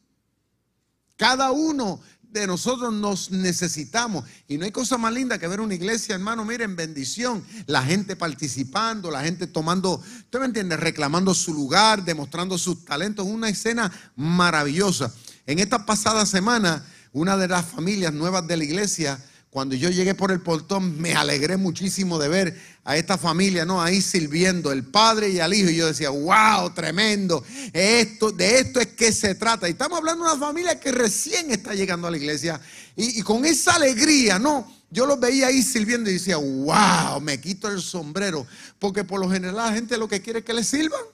[1.17, 2.01] Cada uno
[2.41, 4.25] de nosotros nos necesitamos.
[4.49, 7.45] Y no hay cosa más linda que ver una iglesia, hermano, miren, bendición.
[7.67, 10.77] La gente participando, la gente tomando, ¿usted me entiende?
[10.77, 13.27] Reclamando su lugar, demostrando sus talentos.
[13.27, 15.13] Una escena maravillosa.
[15.47, 19.19] En esta pasada semana, una de las familias nuevas de la iglesia
[19.55, 23.81] cuando yo llegué por el portón, me alegré muchísimo de ver a esta familia, ¿no?
[23.81, 25.71] Ahí sirviendo, el padre y al hijo.
[25.71, 27.45] Y yo decía, wow, tremendo.
[27.73, 29.69] Esto, de esto es que se trata.
[29.69, 32.61] Y estamos hablando de una familia que recién está llegando a la iglesia.
[32.97, 34.69] Y, y con esa alegría, ¿no?
[34.91, 38.45] Yo los veía ahí sirviendo y decía, wow, me quito el sombrero.
[38.81, 41.05] Porque por lo general la gente lo que quiere es que le sirvan.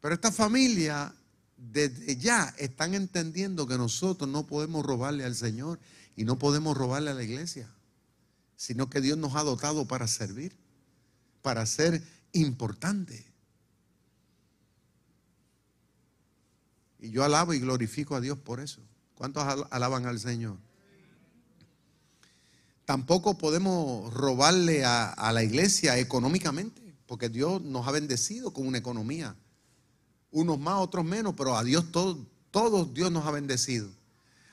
[0.00, 1.12] Pero esta familia
[1.56, 5.78] desde ya están entendiendo que nosotros no podemos robarle al Señor
[6.14, 7.68] y no podemos robarle a la iglesia,
[8.56, 10.56] sino que Dios nos ha dotado para servir,
[11.42, 13.24] para ser importante.
[16.98, 18.80] Y yo alabo y glorifico a Dios por eso.
[19.14, 20.58] ¿Cuántos alaban al Señor?
[22.84, 28.78] Tampoco podemos robarle a, a la iglesia económicamente, porque Dios nos ha bendecido con una
[28.78, 29.34] economía
[30.36, 32.18] unos más, otros menos, pero a Dios todos,
[32.50, 33.88] todos Dios nos ha bendecido.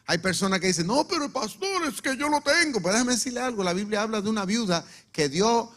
[0.06, 2.82] Hay personas que dicen, no, pero pastor, es que yo lo tengo.
[2.82, 5.72] Pues déjame decirle algo, la Biblia habla de una viuda que dio,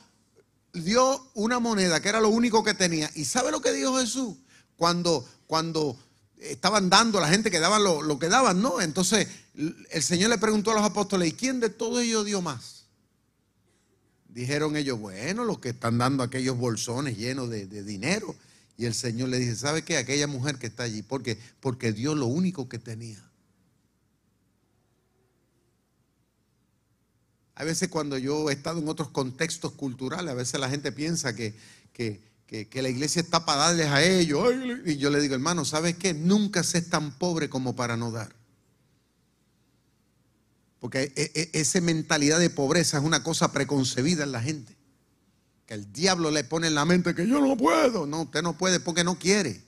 [0.73, 3.11] dio una moneda, que era lo único que tenía.
[3.17, 4.37] ¿Y sabe lo que dijo Jesús?
[4.77, 5.99] Cuando, cuando
[6.39, 8.81] estaban dando, la gente que daban lo, lo que daban, ¿no?
[8.81, 12.85] Entonces el Señor le preguntó a los apóstoles, ¿y quién de todos ellos dio más?
[14.29, 18.37] Dijeron ellos, bueno, los que están dando aquellos bolsones llenos de, de dinero.
[18.79, 19.97] Y el Señor le dice, ¿sabe qué?
[19.97, 23.23] Aquella mujer que está allí, porque porque dio lo único que tenía.
[27.55, 31.35] A veces cuando yo he estado en otros contextos culturales, a veces la gente piensa
[31.35, 31.55] que,
[31.95, 32.21] que,
[32.83, 34.53] la iglesia está para darles a ellos.
[34.85, 36.13] Y yo le digo, hermano, ¿sabes qué?
[36.13, 38.37] Nunca se es tan pobre como para no dar.
[40.81, 44.76] Porque e, e, esa mentalidad de pobreza es una cosa preconcebida en la gente
[45.67, 48.07] que el diablo le pone en la mente que yo no puedo.
[48.07, 49.63] No, usted no puede porque no quiere.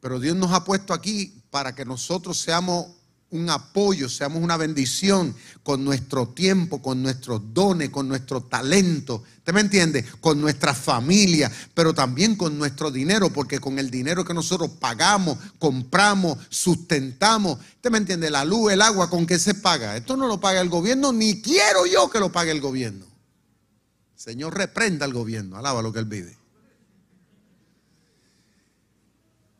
[0.00, 2.86] Pero Dios nos ha puesto aquí para que nosotros seamos
[3.30, 9.22] un apoyo, seamos una bendición con nuestro tiempo, con nuestros dones, con nuestro talento.
[9.38, 10.04] ¿Usted me entiende?
[10.20, 15.38] Con nuestra familia, pero también con nuestro dinero, porque con el dinero que nosotros pagamos,
[15.58, 17.58] compramos, sustentamos.
[17.76, 18.30] ¿Usted me entiende?
[18.30, 19.96] La luz, el agua, ¿con qué se paga?
[19.96, 23.11] Esto no lo paga el gobierno, ni quiero yo que lo pague el gobierno.
[24.22, 25.56] Señor, reprenda al gobierno.
[25.56, 26.38] Alaba lo que él vive.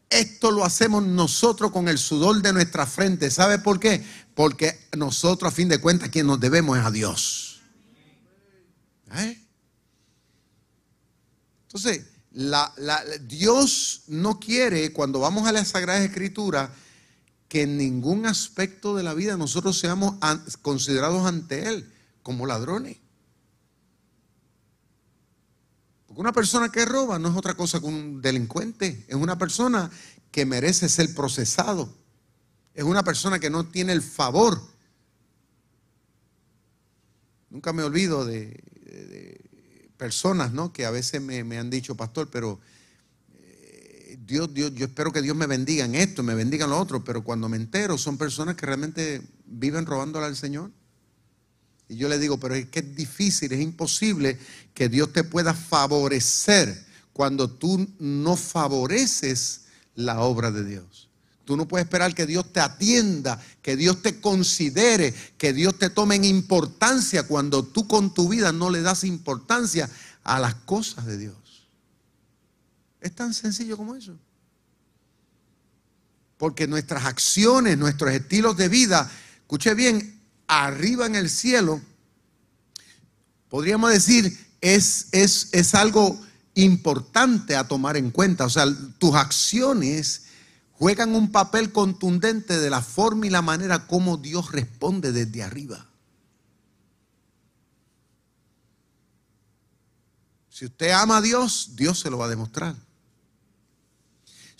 [0.08, 3.28] Esto lo hacemos nosotros con el sudor de nuestra frente.
[3.32, 4.04] ¿Sabe por qué?
[4.36, 7.60] Porque nosotros, a fin de cuentas, quien nos debemos es a Dios.
[9.16, 9.36] ¿Eh?
[11.62, 12.04] Entonces,
[13.26, 16.72] Dios no quiere, cuando vamos a la Sagrada Escritura,
[17.48, 20.14] que en ningún aspecto de la vida nosotros seamos
[20.60, 22.98] considerados ante Él como ladrones.
[26.12, 29.90] Porque una persona que roba no es otra cosa que un delincuente, es una persona
[30.30, 31.90] que merece ser procesado,
[32.74, 34.60] es una persona que no tiene el favor.
[37.48, 38.62] Nunca me olvido de,
[39.96, 40.70] personas ¿no?
[40.70, 42.60] que a veces me, han dicho, pastor, pero
[43.32, 46.78] eh, Dios, Dios, yo espero que Dios me bendiga en esto, me bendiga en lo
[46.78, 50.72] otro, pero cuando me entero son personas que realmente viven robándole al Señor.
[51.92, 54.38] Y yo le digo, pero es que es difícil, es imposible
[54.72, 61.10] que Dios te pueda favorecer cuando tú no favoreces la obra de Dios.
[61.44, 65.90] Tú no puedes esperar que Dios te atienda, que Dios te considere, que Dios te
[65.90, 69.90] tome en importancia cuando tú con tu vida no le das importancia
[70.24, 71.68] a las cosas de Dios.
[73.02, 74.16] Es tan sencillo como eso.
[76.38, 79.10] Porque nuestras acciones, nuestros estilos de vida,
[79.42, 80.21] escuche bien,
[80.60, 81.80] arriba en el cielo,
[83.48, 86.18] podríamos decir, es, es, es algo
[86.54, 88.44] importante a tomar en cuenta.
[88.44, 88.66] O sea,
[88.98, 90.24] tus acciones
[90.72, 95.86] juegan un papel contundente de la forma y la manera como Dios responde desde arriba.
[100.48, 102.76] Si usted ama a Dios, Dios se lo va a demostrar.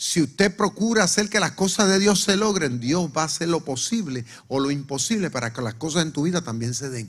[0.02, 3.48] Si usted procura hacer que las cosas de Dios se logren, Dios va a hacer
[3.48, 7.08] lo posible o lo imposible para que las cosas en tu vida también se den.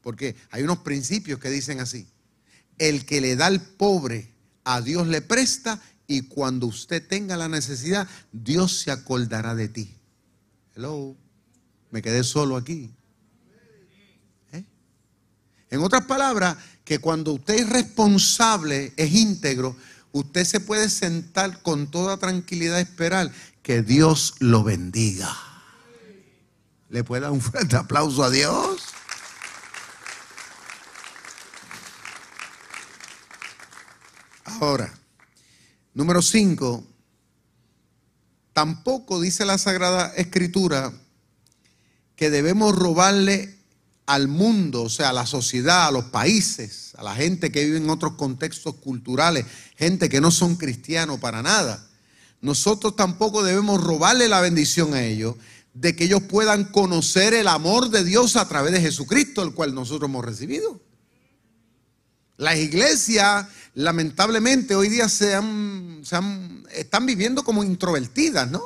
[0.00, 2.08] Porque hay unos principios que dicen así.
[2.78, 4.32] El que le da al pobre,
[4.64, 9.94] a Dios le presta y cuando usted tenga la necesidad, Dios se acordará de ti.
[10.74, 11.14] Hello,
[11.90, 12.90] me quedé solo aquí.
[14.52, 14.64] ¿Eh?
[15.68, 19.76] En otras palabras, que cuando usted es responsable, es íntegro,
[20.12, 23.30] usted se puede sentar con toda tranquilidad esperar
[23.62, 25.36] que Dios lo bendiga.
[26.88, 28.82] ¿Le puede dar un fuerte aplauso a Dios?
[34.44, 34.92] Ahora,
[35.92, 36.84] número 5,
[38.52, 40.92] tampoco dice la Sagrada Escritura
[42.16, 43.57] que debemos robarle
[44.08, 47.76] al mundo, o sea, a la sociedad, a los países, a la gente que vive
[47.76, 49.44] en otros contextos culturales,
[49.76, 51.86] gente que no son cristianos para nada.
[52.40, 55.36] Nosotros tampoco debemos robarle la bendición a ellos
[55.74, 59.74] de que ellos puedan conocer el amor de Dios a través de Jesucristo, el cual
[59.74, 60.80] nosotros hemos recibido.
[62.38, 65.38] Las iglesias, lamentablemente, hoy día se
[66.72, 68.62] están viviendo como introvertidas, ¿no?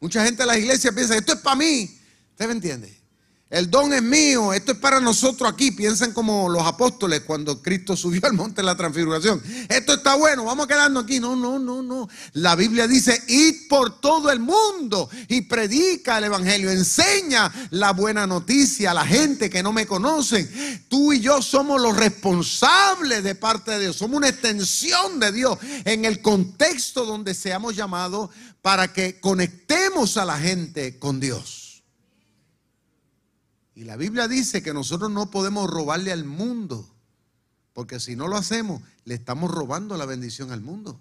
[0.00, 1.94] Mucha gente de la iglesia piensa, esto es para mí.
[2.30, 2.99] ¿Usted me entiende?
[3.50, 5.72] El don es mío, esto es para nosotros aquí.
[5.72, 9.42] Piensen como los apóstoles cuando Cristo subió al monte de la transfiguración.
[9.68, 11.18] Esto está bueno, vamos a quedarnos aquí.
[11.18, 12.08] No, no, no, no.
[12.34, 16.70] La Biblia dice, id por todo el mundo y predica el Evangelio.
[16.70, 20.48] Enseña la buena noticia a la gente que no me conocen.
[20.88, 23.96] Tú y yo somos los responsables de parte de Dios.
[23.96, 28.30] Somos una extensión de Dios en el contexto donde seamos llamados
[28.62, 31.59] para que conectemos a la gente con Dios.
[33.80, 36.86] Y la Biblia dice que nosotros no podemos robarle al mundo,
[37.72, 41.00] porque si no lo hacemos, le estamos robando la bendición al mundo.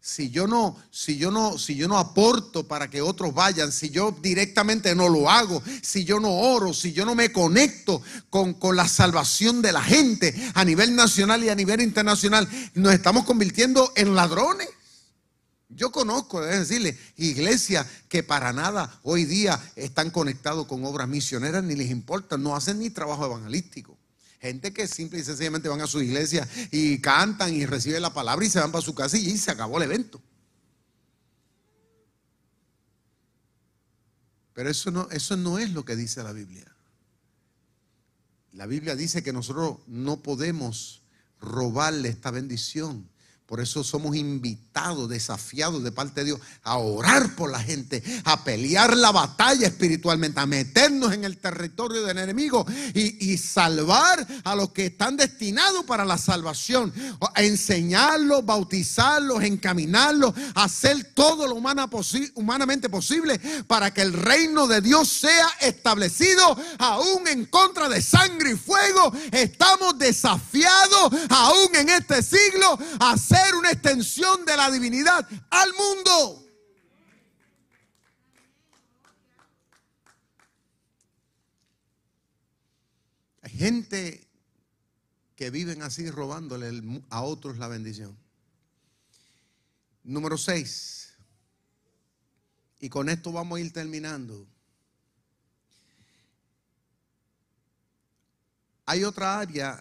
[0.00, 3.90] Si yo no, si yo no, si yo no aporto para que otros vayan, si
[3.90, 8.54] yo directamente no lo hago, si yo no oro, si yo no me conecto con,
[8.54, 13.24] con la salvación de la gente a nivel nacional y a nivel internacional, nos estamos
[13.24, 14.68] convirtiendo en ladrones.
[15.70, 21.62] Yo conozco, deben decirle, iglesias que para nada hoy día están conectados con obras misioneras,
[21.62, 23.96] ni les importa, no hacen ni trabajo evangelístico.
[24.40, 28.44] Gente que simple y sencillamente van a su iglesia y cantan y reciben la palabra
[28.44, 30.20] y se van para su casa y se acabó el evento.
[34.54, 36.74] Pero eso no, eso no es lo que dice la Biblia.
[38.52, 41.02] La Biblia dice que nosotros no podemos
[41.38, 43.09] robarle esta bendición
[43.50, 48.44] por eso somos invitados, desafiados de parte de Dios a orar por la gente, a
[48.44, 54.70] pelear la batalla espiritualmente, a meternos en el territorio del enemigo y, salvar a los
[54.70, 56.94] que están destinados para la salvación,
[57.34, 65.08] a enseñarlos, bautizarlos, encaminarlos, hacer todo lo humanamente posible para que el reino de Dios
[65.08, 69.12] sea establecido aún en contra de sangre y fuego.
[69.32, 76.46] Estamos desafiados aún en este siglo a ser una extensión de la divinidad al mundo.
[83.42, 84.28] Hay gente
[85.36, 88.16] que viven así robándole a otros la bendición.
[90.04, 91.14] Número 6.
[92.80, 94.46] Y con esto vamos a ir terminando.
[98.86, 99.80] Hay otra área,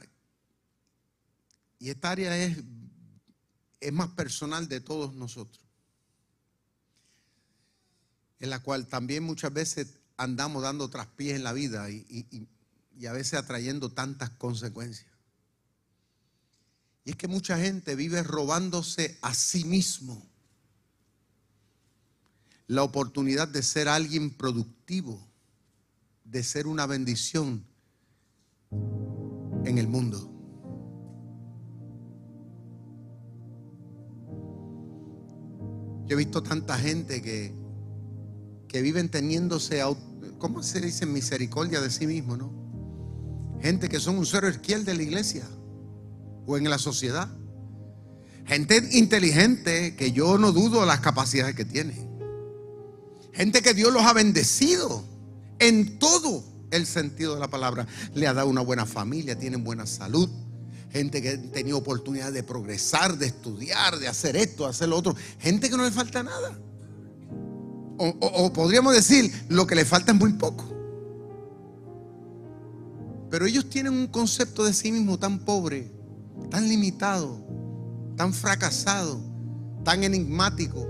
[1.79, 2.57] y esta área es
[3.79, 5.63] es más personal de todos nosotros,
[8.39, 12.47] en la cual también muchas veces andamos dando traspiés en la vida y,
[12.99, 15.09] y a veces atrayendo tantas consecuencias.
[17.05, 20.29] Y es que mucha gente vive robándose a sí mismo
[22.67, 25.25] la oportunidad de ser alguien productivo,
[26.23, 27.65] de ser una bendición
[29.65, 30.38] en el mundo.
[36.09, 37.53] Yo he visto tanta gente que,
[38.67, 39.83] que viven teniéndose,
[40.39, 41.05] ¿cómo se dice?
[41.05, 42.51] Misericordia de sí mismo, ¿no?
[43.61, 45.43] Gente que son un cero izquierdo de la iglesia
[46.47, 47.29] o en la sociedad.
[48.47, 52.09] Gente inteligente que yo no dudo las capacidades que tiene.
[53.31, 55.03] Gente que Dios los ha bendecido
[55.59, 57.85] en todo el sentido de la palabra.
[58.15, 60.27] Le ha dado una buena familia, tienen buena salud
[60.91, 64.97] gente que ha tenido oportunidad de progresar, de estudiar, de hacer esto, de hacer lo
[64.97, 65.15] otro.
[65.39, 66.57] Gente que no le falta nada.
[67.97, 70.65] O, podríamos decir, lo que le falta es muy poco.
[73.29, 75.91] Pero ellos tienen un concepto de sí mismo tan pobre,
[76.49, 77.45] tan limitado,
[78.15, 79.21] tan fracasado,
[79.83, 80.87] tan enigmático,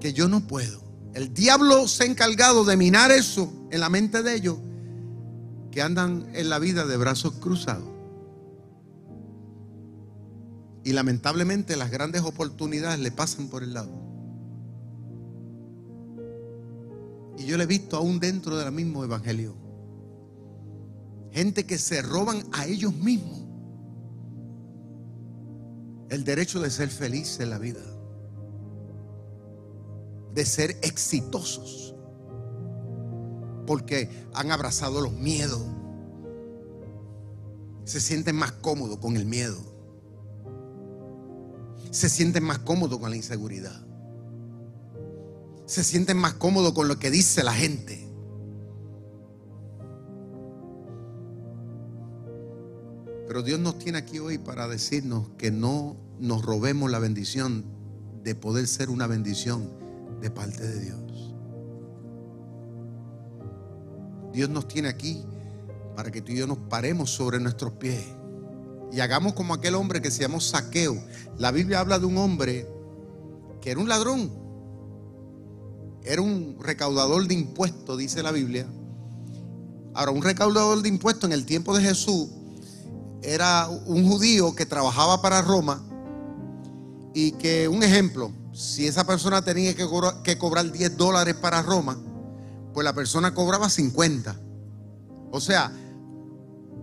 [0.00, 0.82] que yo no puedo.
[1.14, 4.58] El diablo se ha encargado de minar eso en la mente de ellos,
[5.72, 7.99] que andan en la vida de brazos cruzados.
[10.84, 13.90] Y lamentablemente las grandes oportunidades le pasan por el lado.
[17.38, 19.54] Y yo le he visto aún dentro del mismo evangelio.
[21.32, 23.40] Gente que se roban a ellos mismos
[26.10, 27.80] el derecho de ser feliz en la vida,
[30.34, 31.94] de ser exitosos,
[33.66, 35.62] porque han abrazado los miedos,
[37.84, 39.69] se sienten más cómodos con el miedo,
[41.90, 43.84] se sienten más cómodos con la inseguridad,
[45.66, 48.06] se sienten más cómodos con lo que dice la gente.
[53.26, 57.64] Pero Dios nos tiene aquí hoy para decirnos que no nos robemos la bendición
[58.24, 59.70] de poder ser una bendición
[60.20, 61.34] de parte de Dios.
[64.32, 65.24] Dios nos tiene aquí
[65.96, 68.04] para que tú y yo nos paremos sobre nuestros pies
[68.92, 71.02] y hagamos como aquel hombre que se llamó Saqueo.
[71.38, 72.66] La Biblia habla de un hombre
[73.60, 74.30] que era un ladrón,
[76.02, 78.66] era un recaudador de impuestos, dice la Biblia.
[79.94, 82.28] Ahora, un recaudador de impuestos en el tiempo de Jesús
[83.22, 85.82] era un judío que trabajaba para Roma
[87.12, 91.60] y que, un ejemplo, si esa persona tenía que cobrar, que cobrar 10 dólares para
[91.62, 91.98] Roma,
[92.72, 94.36] pues la persona cobraba 50.
[95.32, 95.72] O sea,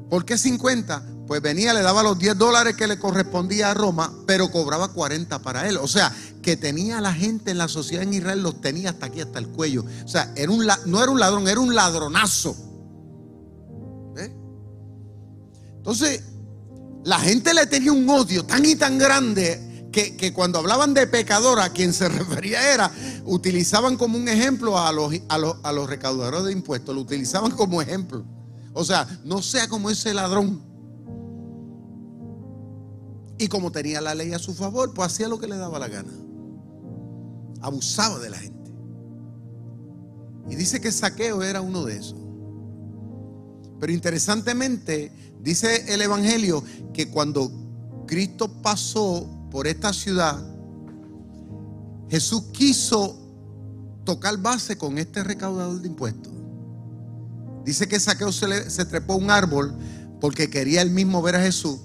[0.10, 1.17] ¿por qué 50?
[1.28, 5.40] Pues venía, le daba los 10 dólares que le correspondía a Roma, pero cobraba 40
[5.40, 5.78] para él.
[5.78, 6.12] O sea,
[6.42, 9.50] que tenía la gente en la sociedad en Israel, los tenía hasta aquí, hasta el
[9.50, 9.86] cuello.
[10.06, 12.56] O sea, era un, no era un ladrón, era un ladronazo.
[15.88, 16.22] Entonces,
[17.06, 21.60] la gente le tenía un odio tan y tan grande que, cuando hablaban de pecador,
[21.62, 22.92] a quien se refería era,
[23.26, 27.52] utilizaban como un ejemplo a los, a los, a los recaudadores de impuestos, lo utilizaban
[27.52, 28.26] como ejemplo.
[28.74, 30.62] O sea, no sea como ese ladrón.
[33.38, 35.88] Y como tenía la ley a su favor, pues hacía lo que le daba la
[35.88, 36.12] gana.
[37.62, 38.72] Abusaba de la gente.
[40.50, 42.20] Y dice que saqueo era uno de esos.
[43.80, 45.12] Pero interesantemente,
[45.42, 46.64] dice el Evangelio
[46.94, 47.52] que cuando
[48.08, 50.44] Cristo pasó por esta ciudad,
[52.10, 53.18] Jesús quiso
[54.04, 56.34] tocar base con este recaudador de impuestos.
[57.66, 59.76] Dice que Saqueo se, se trepó a un árbol
[60.22, 61.80] porque quería él mismo ver a Jesús.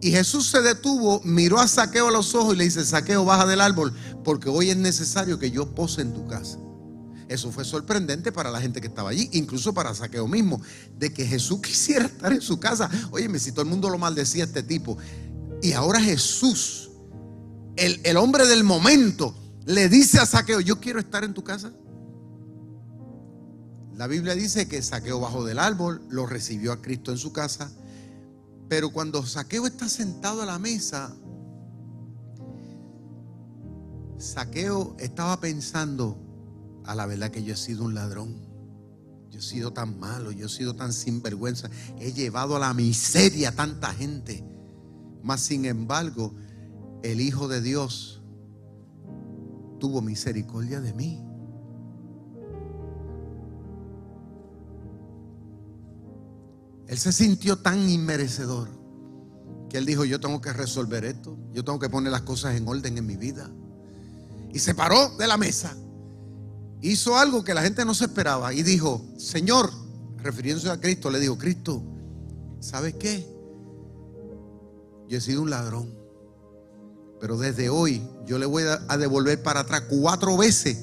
[0.00, 3.46] Y Jesús se detuvo, miró a Saqueo a los ojos y le dice, Saqueo, baja
[3.46, 3.92] del árbol,
[4.24, 6.58] porque hoy es necesario que yo pose en tu casa.
[7.28, 10.60] Eso fue sorprendente para la gente que estaba allí, incluso para Saqueo mismo,
[10.98, 12.90] de que Jesús quisiera estar en su casa.
[13.10, 14.96] Óyeme, si todo el mundo lo maldecía a este tipo.
[15.62, 16.90] Y ahora Jesús,
[17.76, 19.34] el, el hombre del momento,
[19.66, 21.72] le dice a Saqueo, yo quiero estar en tu casa.
[23.94, 27.70] La Biblia dice que Saqueo bajó del árbol, lo recibió a Cristo en su casa.
[28.70, 31.12] Pero cuando Saqueo está sentado a la mesa,
[34.16, 36.16] Saqueo estaba pensando,
[36.84, 38.48] a la verdad que yo he sido un ladrón.
[39.28, 41.68] Yo he sido tan malo, yo he sido tan sinvergüenza.
[41.98, 44.44] He llevado a la miseria a tanta gente.
[45.20, 46.32] Mas sin embargo,
[47.02, 48.22] el Hijo de Dios
[49.80, 51.20] tuvo misericordia de mí.
[56.90, 58.68] Él se sintió tan inmerecedor
[59.70, 62.66] que él dijo, yo tengo que resolver esto, yo tengo que poner las cosas en
[62.66, 63.48] orden en mi vida.
[64.52, 65.74] Y se paró de la mesa
[66.82, 69.70] hizo algo que la gente no se esperaba y dijo, Señor,
[70.18, 71.80] refiriéndose a Cristo, le dijo, Cristo,
[72.60, 73.24] ¿sabes qué?
[75.08, 75.94] Yo he sido un ladrón,
[77.20, 80.78] pero desde hoy yo le voy a devolver para atrás cuatro veces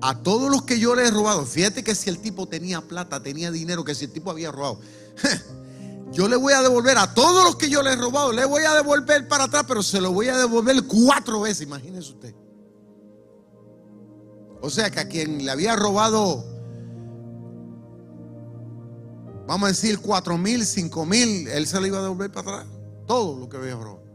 [0.00, 1.44] a todos los que yo le he robado.
[1.44, 4.80] Fíjate que si el tipo tenía plata, tenía dinero, que si el tipo había robado.
[6.12, 8.62] Yo le voy a devolver a todos los que yo le he robado, le voy
[8.62, 12.34] a devolver para atrás, pero se lo voy a devolver cuatro veces, imagínese usted.
[14.62, 16.42] O sea que a quien le había robado,
[19.46, 22.66] vamos a decir, cuatro mil, cinco mil, él se lo iba a devolver para atrás.
[23.06, 24.06] Todo lo que había robado.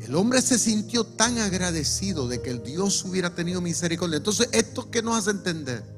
[0.00, 4.16] El hombre se sintió tan agradecido de que el Dios hubiera tenido misericordia.
[4.16, 5.97] Entonces, esto que nos hace entender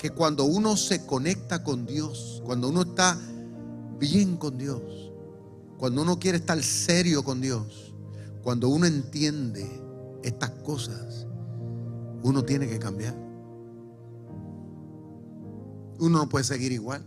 [0.00, 3.18] que cuando uno se conecta con Dios, cuando uno está
[3.98, 5.12] bien con Dios,
[5.76, 7.92] cuando uno quiere estar serio con Dios,
[8.42, 9.68] cuando uno entiende
[10.22, 11.26] estas cosas,
[12.22, 13.14] uno tiene que cambiar.
[15.98, 17.04] Uno no puede seguir igual.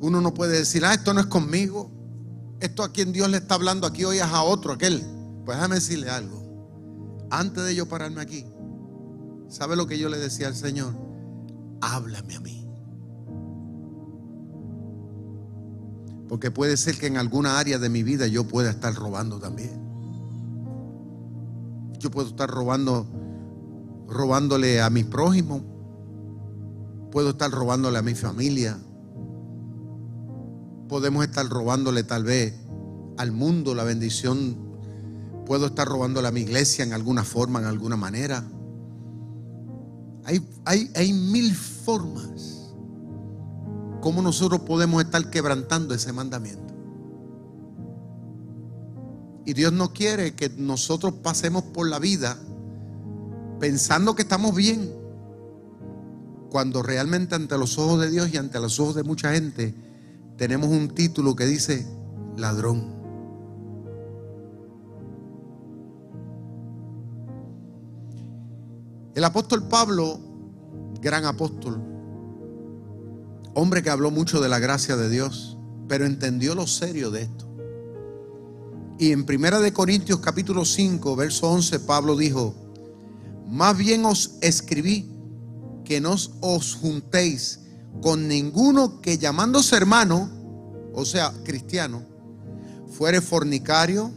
[0.00, 1.92] Uno no puede decir, ah, esto no es conmigo.
[2.58, 5.00] Esto a quien Dios le está hablando aquí hoy es a otro, aquel.
[5.44, 6.42] Pues déjame decirle algo.
[7.30, 8.44] Antes de yo pararme aquí,
[9.52, 10.94] ¿sabe lo que yo le decía al Señor?
[11.82, 12.66] Háblame a mí.
[16.26, 19.78] Porque puede ser que en alguna área de mi vida yo pueda estar robando también.
[21.98, 23.06] Yo puedo estar robando,
[24.08, 25.62] robándole a mi prójimo.
[27.10, 28.78] Puedo estar robándole a mi familia.
[30.88, 32.54] Podemos estar robándole tal vez
[33.18, 34.56] al mundo la bendición.
[35.44, 38.42] Puedo estar robándole a mi iglesia en alguna forma, en alguna manera.
[40.24, 42.72] Hay, hay, hay mil formas
[44.00, 46.74] como nosotros podemos estar quebrantando ese mandamiento.
[49.44, 52.36] Y Dios no quiere que nosotros pasemos por la vida
[53.58, 54.92] pensando que estamos bien,
[56.50, 59.74] cuando realmente ante los ojos de Dios y ante los ojos de mucha gente
[60.36, 61.86] tenemos un título que dice
[62.36, 63.01] ladrón.
[69.14, 70.18] El apóstol Pablo,
[71.02, 71.82] gran apóstol,
[73.54, 77.46] hombre que habló mucho de la gracia de Dios, pero entendió lo serio de esto.
[78.98, 82.54] Y en Primera de Corintios capítulo 5, verso 11, Pablo dijo,
[83.48, 85.10] más bien os escribí
[85.84, 87.60] que no os juntéis
[88.00, 90.30] con ninguno que llamándose hermano,
[90.94, 92.02] o sea, cristiano,
[92.96, 94.10] fuere fornicario,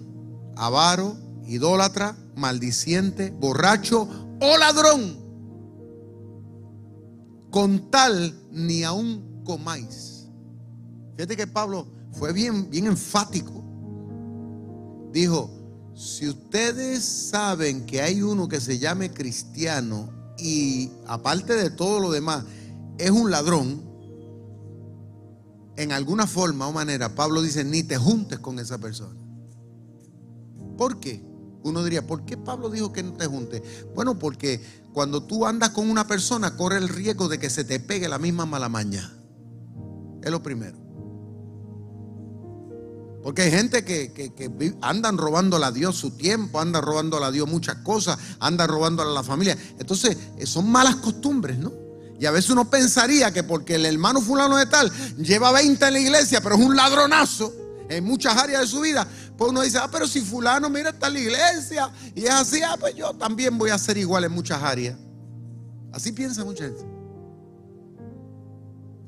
[0.55, 5.17] avaro, idólatra, maldiciente, borracho o ladrón,
[7.49, 10.27] con tal ni aún comáis.
[11.15, 13.63] Fíjate que Pablo fue bien, bien enfático.
[15.11, 15.49] Dijo,
[15.95, 22.11] si ustedes saben que hay uno que se llame cristiano y aparte de todo lo
[22.11, 22.43] demás
[22.97, 23.85] es un ladrón,
[25.77, 29.19] en alguna forma o manera, Pablo dice, ni te juntes con esa persona.
[30.77, 31.23] ¿Por qué?
[31.65, 33.63] Uno diría, ¿por qué Pablo dijo que no te juntes?
[33.95, 34.63] Bueno, porque
[34.93, 38.19] cuando tú andas con una persona, corre el riesgo de que se te pegue la
[38.19, 39.11] misma mala maña.
[40.21, 40.77] Es lo primero.
[43.23, 47.77] Porque hay gente que, andan robándole a Dios su tiempo, andan robándole a Dios muchas
[47.77, 49.57] cosas, andan robándole a la familia.
[49.79, 51.73] Entonces, eh, son malas costumbres, ¿no?
[52.19, 55.93] Y a veces uno pensaría que porque el hermano fulano de tal lleva 20 en
[55.93, 57.51] la iglesia, pero es un ladronazo
[57.89, 59.07] en muchas áreas de su vida,
[59.37, 62.77] pues uno dice, ah, pero si fulano mira está la iglesia y es así, ah,
[62.79, 64.97] pues yo también voy a ser igual en muchas áreas.
[65.91, 66.85] Así piensa mucha gente.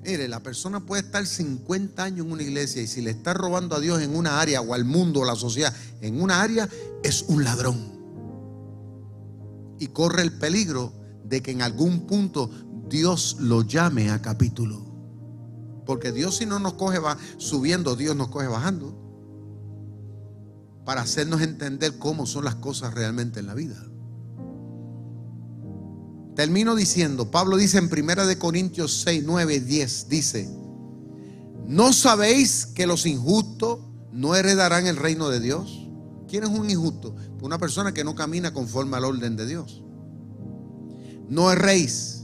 [0.04, 3.76] Mire, la persona puede estar 50 años en una iglesia y si le está robando
[3.76, 6.70] a Dios en una área o al mundo o a la sociedad en una área,
[7.04, 7.98] es un ladrón.
[9.80, 10.94] Y corre el peligro
[11.26, 12.50] de que en algún punto
[12.90, 14.82] Dios lo llame a capítulo.
[15.86, 19.07] Porque Dios si no nos coge va subiendo, Dios nos coge bajando.
[20.88, 23.76] Para hacernos entender cómo son las cosas realmente en la vida.
[26.34, 30.50] Termino diciendo, Pablo dice en Primera de Corintios 6, 9, 10, dice,
[31.68, 33.80] ¿no sabéis que los injustos
[34.14, 35.90] no heredarán el reino de Dios?
[36.30, 37.14] ¿Quién es un injusto?
[37.42, 39.84] Una persona que no camina conforme al orden de Dios.
[41.28, 42.24] No erréis,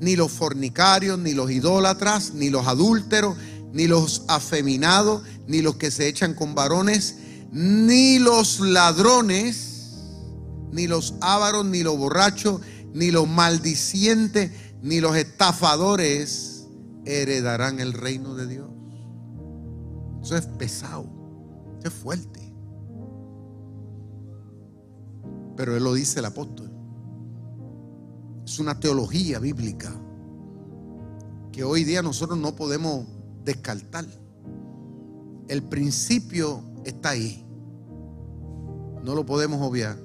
[0.00, 3.36] ni los fornicarios, ni los idólatras, ni los adúlteros,
[3.72, 7.18] ni los afeminados, ni los que se echan con varones,
[7.52, 10.04] ni los ladrones,
[10.72, 12.60] ni los ávaros, ni los borrachos,
[12.94, 16.66] ni los maldicientes, ni los estafadores
[17.04, 18.68] heredarán el reino de Dios.
[20.22, 21.06] Eso es pesado,
[21.78, 22.40] eso es fuerte.
[25.56, 26.70] Pero él lo dice el apóstol.
[28.44, 29.92] Es una teología bíblica
[31.52, 33.06] que hoy día nosotros no podemos
[33.44, 34.06] descartar.
[35.48, 37.46] El principio está ahí.
[39.02, 39.96] No lo podemos obviar.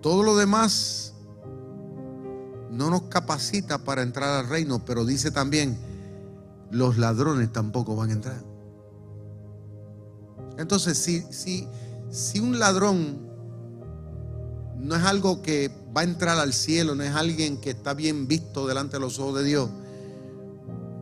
[0.00, 1.14] Todo lo demás
[2.70, 5.78] no nos capacita para entrar al reino, pero dice también,
[6.70, 8.44] los ladrones tampoco van a entrar.
[10.58, 11.68] Entonces, si, si,
[12.10, 13.26] si un ladrón
[14.78, 18.28] no es algo que va a entrar al cielo, no es alguien que está bien
[18.28, 19.70] visto delante de los ojos de Dios,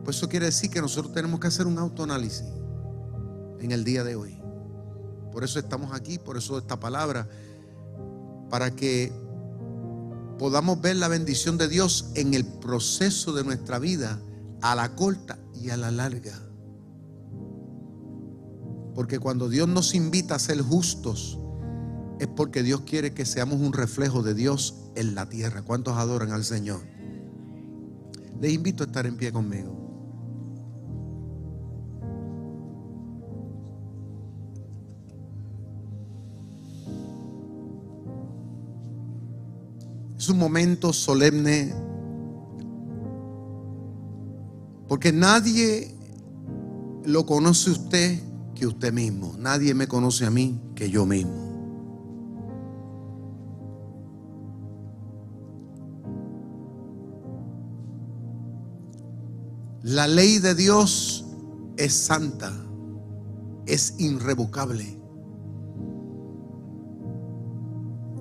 [0.03, 2.45] pues eso quiere decir que nosotros tenemos que hacer un autoanálisis
[3.65, 4.41] en el día de hoy.
[5.31, 7.27] Por eso estamos aquí, por eso esta palabra
[8.49, 9.11] para que
[10.39, 14.19] podamos ver la bendición de Dios en el proceso de nuestra vida,
[14.61, 16.33] a la corta y a la larga.
[18.93, 21.37] Porque cuando Dios nos invita a ser justos,
[22.19, 25.63] es porque Dios quiere que seamos un reflejo de Dios en la tierra.
[25.63, 26.81] ¿Cuántos adoran al Señor?
[28.39, 29.84] Les invito a estar en pie conmigo.
[40.25, 41.71] Es un momento solemne
[44.87, 45.95] porque nadie
[47.03, 48.19] lo conoce usted
[48.55, 49.35] que usted mismo.
[49.37, 51.31] Nadie me conoce a mí que yo mismo.
[59.83, 61.23] La ley de Dios
[61.77, 62.51] es santa,
[63.67, 64.99] es irrevocable.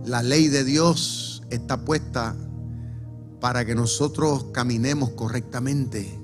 [0.04, 1.23] La ley de Dios
[1.54, 2.36] está puesta
[3.40, 6.18] para que nosotros caminemos correctamente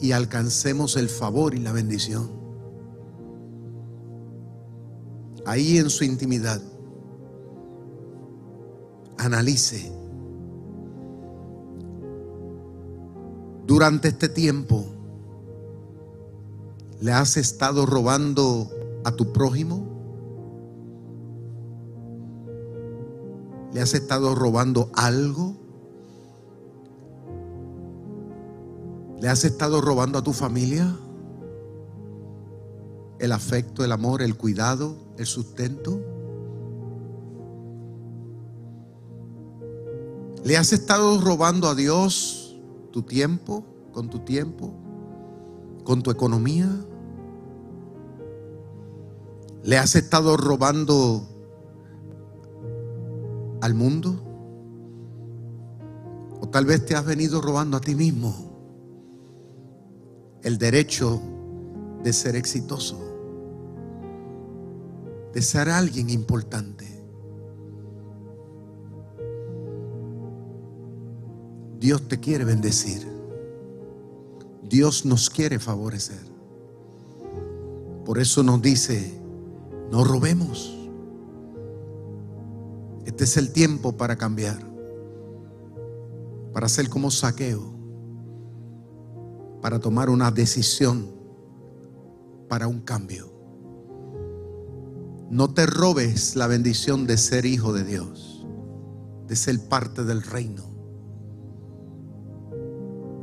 [0.00, 2.30] y alcancemos el favor y la bendición.
[5.46, 6.60] Ahí en su intimidad,
[9.16, 9.90] analice.
[13.66, 14.86] Durante este tiempo,
[17.00, 18.70] ¿le has estado robando
[19.04, 19.97] a tu prójimo?
[23.72, 25.54] ¿Le has estado robando algo?
[29.20, 30.96] ¿Le has estado robando a tu familia?
[33.18, 36.00] El afecto, el amor, el cuidado, el sustento.
[40.44, 42.56] ¿Le has estado robando a Dios
[42.90, 44.72] tu tiempo, con tu tiempo,
[45.84, 46.70] con tu economía?
[49.62, 51.37] ¿Le has estado robando
[53.60, 54.24] al mundo?
[56.40, 58.48] O tal vez te has venido robando a ti mismo
[60.42, 61.20] el derecho
[62.02, 62.98] de ser exitoso,
[65.32, 66.86] de ser alguien importante.
[71.78, 73.06] Dios te quiere bendecir.
[74.68, 76.20] Dios nos quiere favorecer.
[78.04, 79.12] Por eso nos dice,
[79.90, 80.77] no robemos.
[83.08, 84.58] Este es el tiempo para cambiar,
[86.52, 87.72] para ser como saqueo,
[89.62, 91.10] para tomar una decisión,
[92.50, 93.32] para un cambio.
[95.30, 98.46] No te robes la bendición de ser hijo de Dios,
[99.26, 100.64] de ser parte del reino,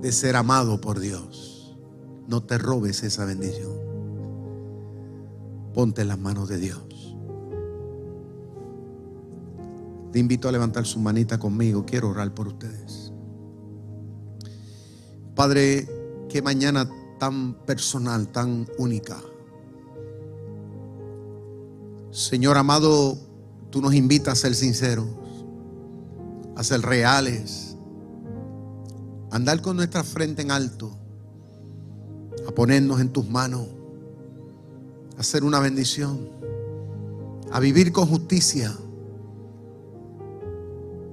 [0.01, 1.77] de ser amado por Dios.
[2.27, 3.77] No te robes esa bendición.
[5.75, 6.94] Ponte en las manos de Dios.
[10.15, 11.85] Te invito a levantar su manita conmigo.
[11.85, 13.11] Quiero orar por ustedes.
[15.35, 15.89] Padre,
[16.29, 16.89] qué mañana
[17.19, 19.17] tan personal, tan única.
[22.11, 23.17] Señor amado,
[23.69, 25.09] tú nos invitas a ser sinceros,
[26.55, 27.75] a ser reales,
[29.31, 30.97] a andar con nuestra frente en alto,
[32.47, 33.67] a ponernos en tus manos,
[35.17, 36.29] a hacer una bendición,
[37.51, 38.73] a vivir con justicia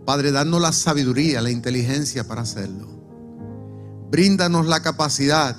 [0.04, 2.88] Padre, danos la sabiduría, la inteligencia para hacerlo.
[4.10, 5.56] Bríndanos la capacidad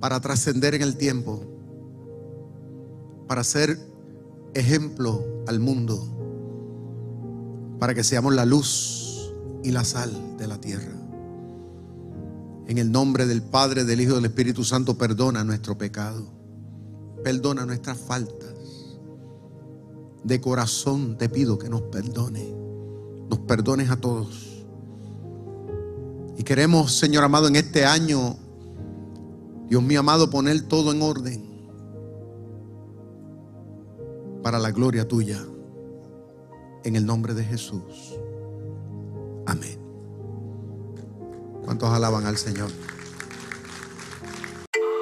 [0.00, 1.44] para trascender en el tiempo,
[3.26, 3.78] para ser
[4.54, 6.06] ejemplo al mundo,
[7.80, 9.32] para que seamos la luz
[9.64, 10.94] y la sal de la tierra.
[12.68, 16.26] En el nombre del Padre, del Hijo y del Espíritu Santo, perdona nuestro pecado,
[17.24, 18.54] perdona nuestras faltas.
[20.22, 22.61] De corazón te pido que nos perdone
[23.28, 24.64] nos perdones a todos.
[26.36, 28.36] Y queremos, Señor amado, en este año,
[29.68, 31.52] Dios mío amado, poner todo en orden
[34.42, 35.40] para la gloria tuya.
[36.84, 38.16] En el nombre de Jesús.
[39.46, 39.78] Amén.
[41.64, 42.70] ¿Cuántos alaban al Señor?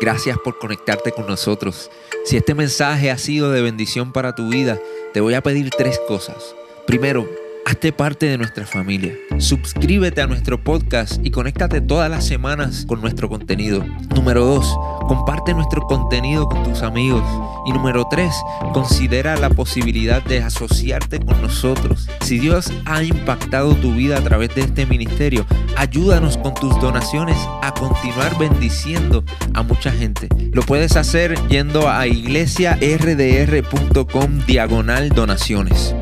[0.00, 1.90] Gracias por conectarte con nosotros.
[2.24, 4.78] Si este mensaje ha sido de bendición para tu vida,
[5.12, 6.54] te voy a pedir tres cosas.
[6.86, 7.28] Primero,
[7.70, 9.14] Hazte parte de nuestra familia.
[9.38, 13.84] Suscríbete a nuestro podcast y conéctate todas las semanas con nuestro contenido.
[14.12, 14.78] Número 2.
[15.06, 17.22] Comparte nuestro contenido con tus amigos.
[17.66, 18.34] Y número 3.
[18.74, 22.08] Considera la posibilidad de asociarte con nosotros.
[22.22, 25.46] Si Dios ha impactado tu vida a través de este ministerio,
[25.76, 29.22] ayúdanos con tus donaciones a continuar bendiciendo
[29.54, 30.26] a mucha gente.
[30.50, 35.94] Lo puedes hacer yendo a iglesiardr.com diagonal donaciones.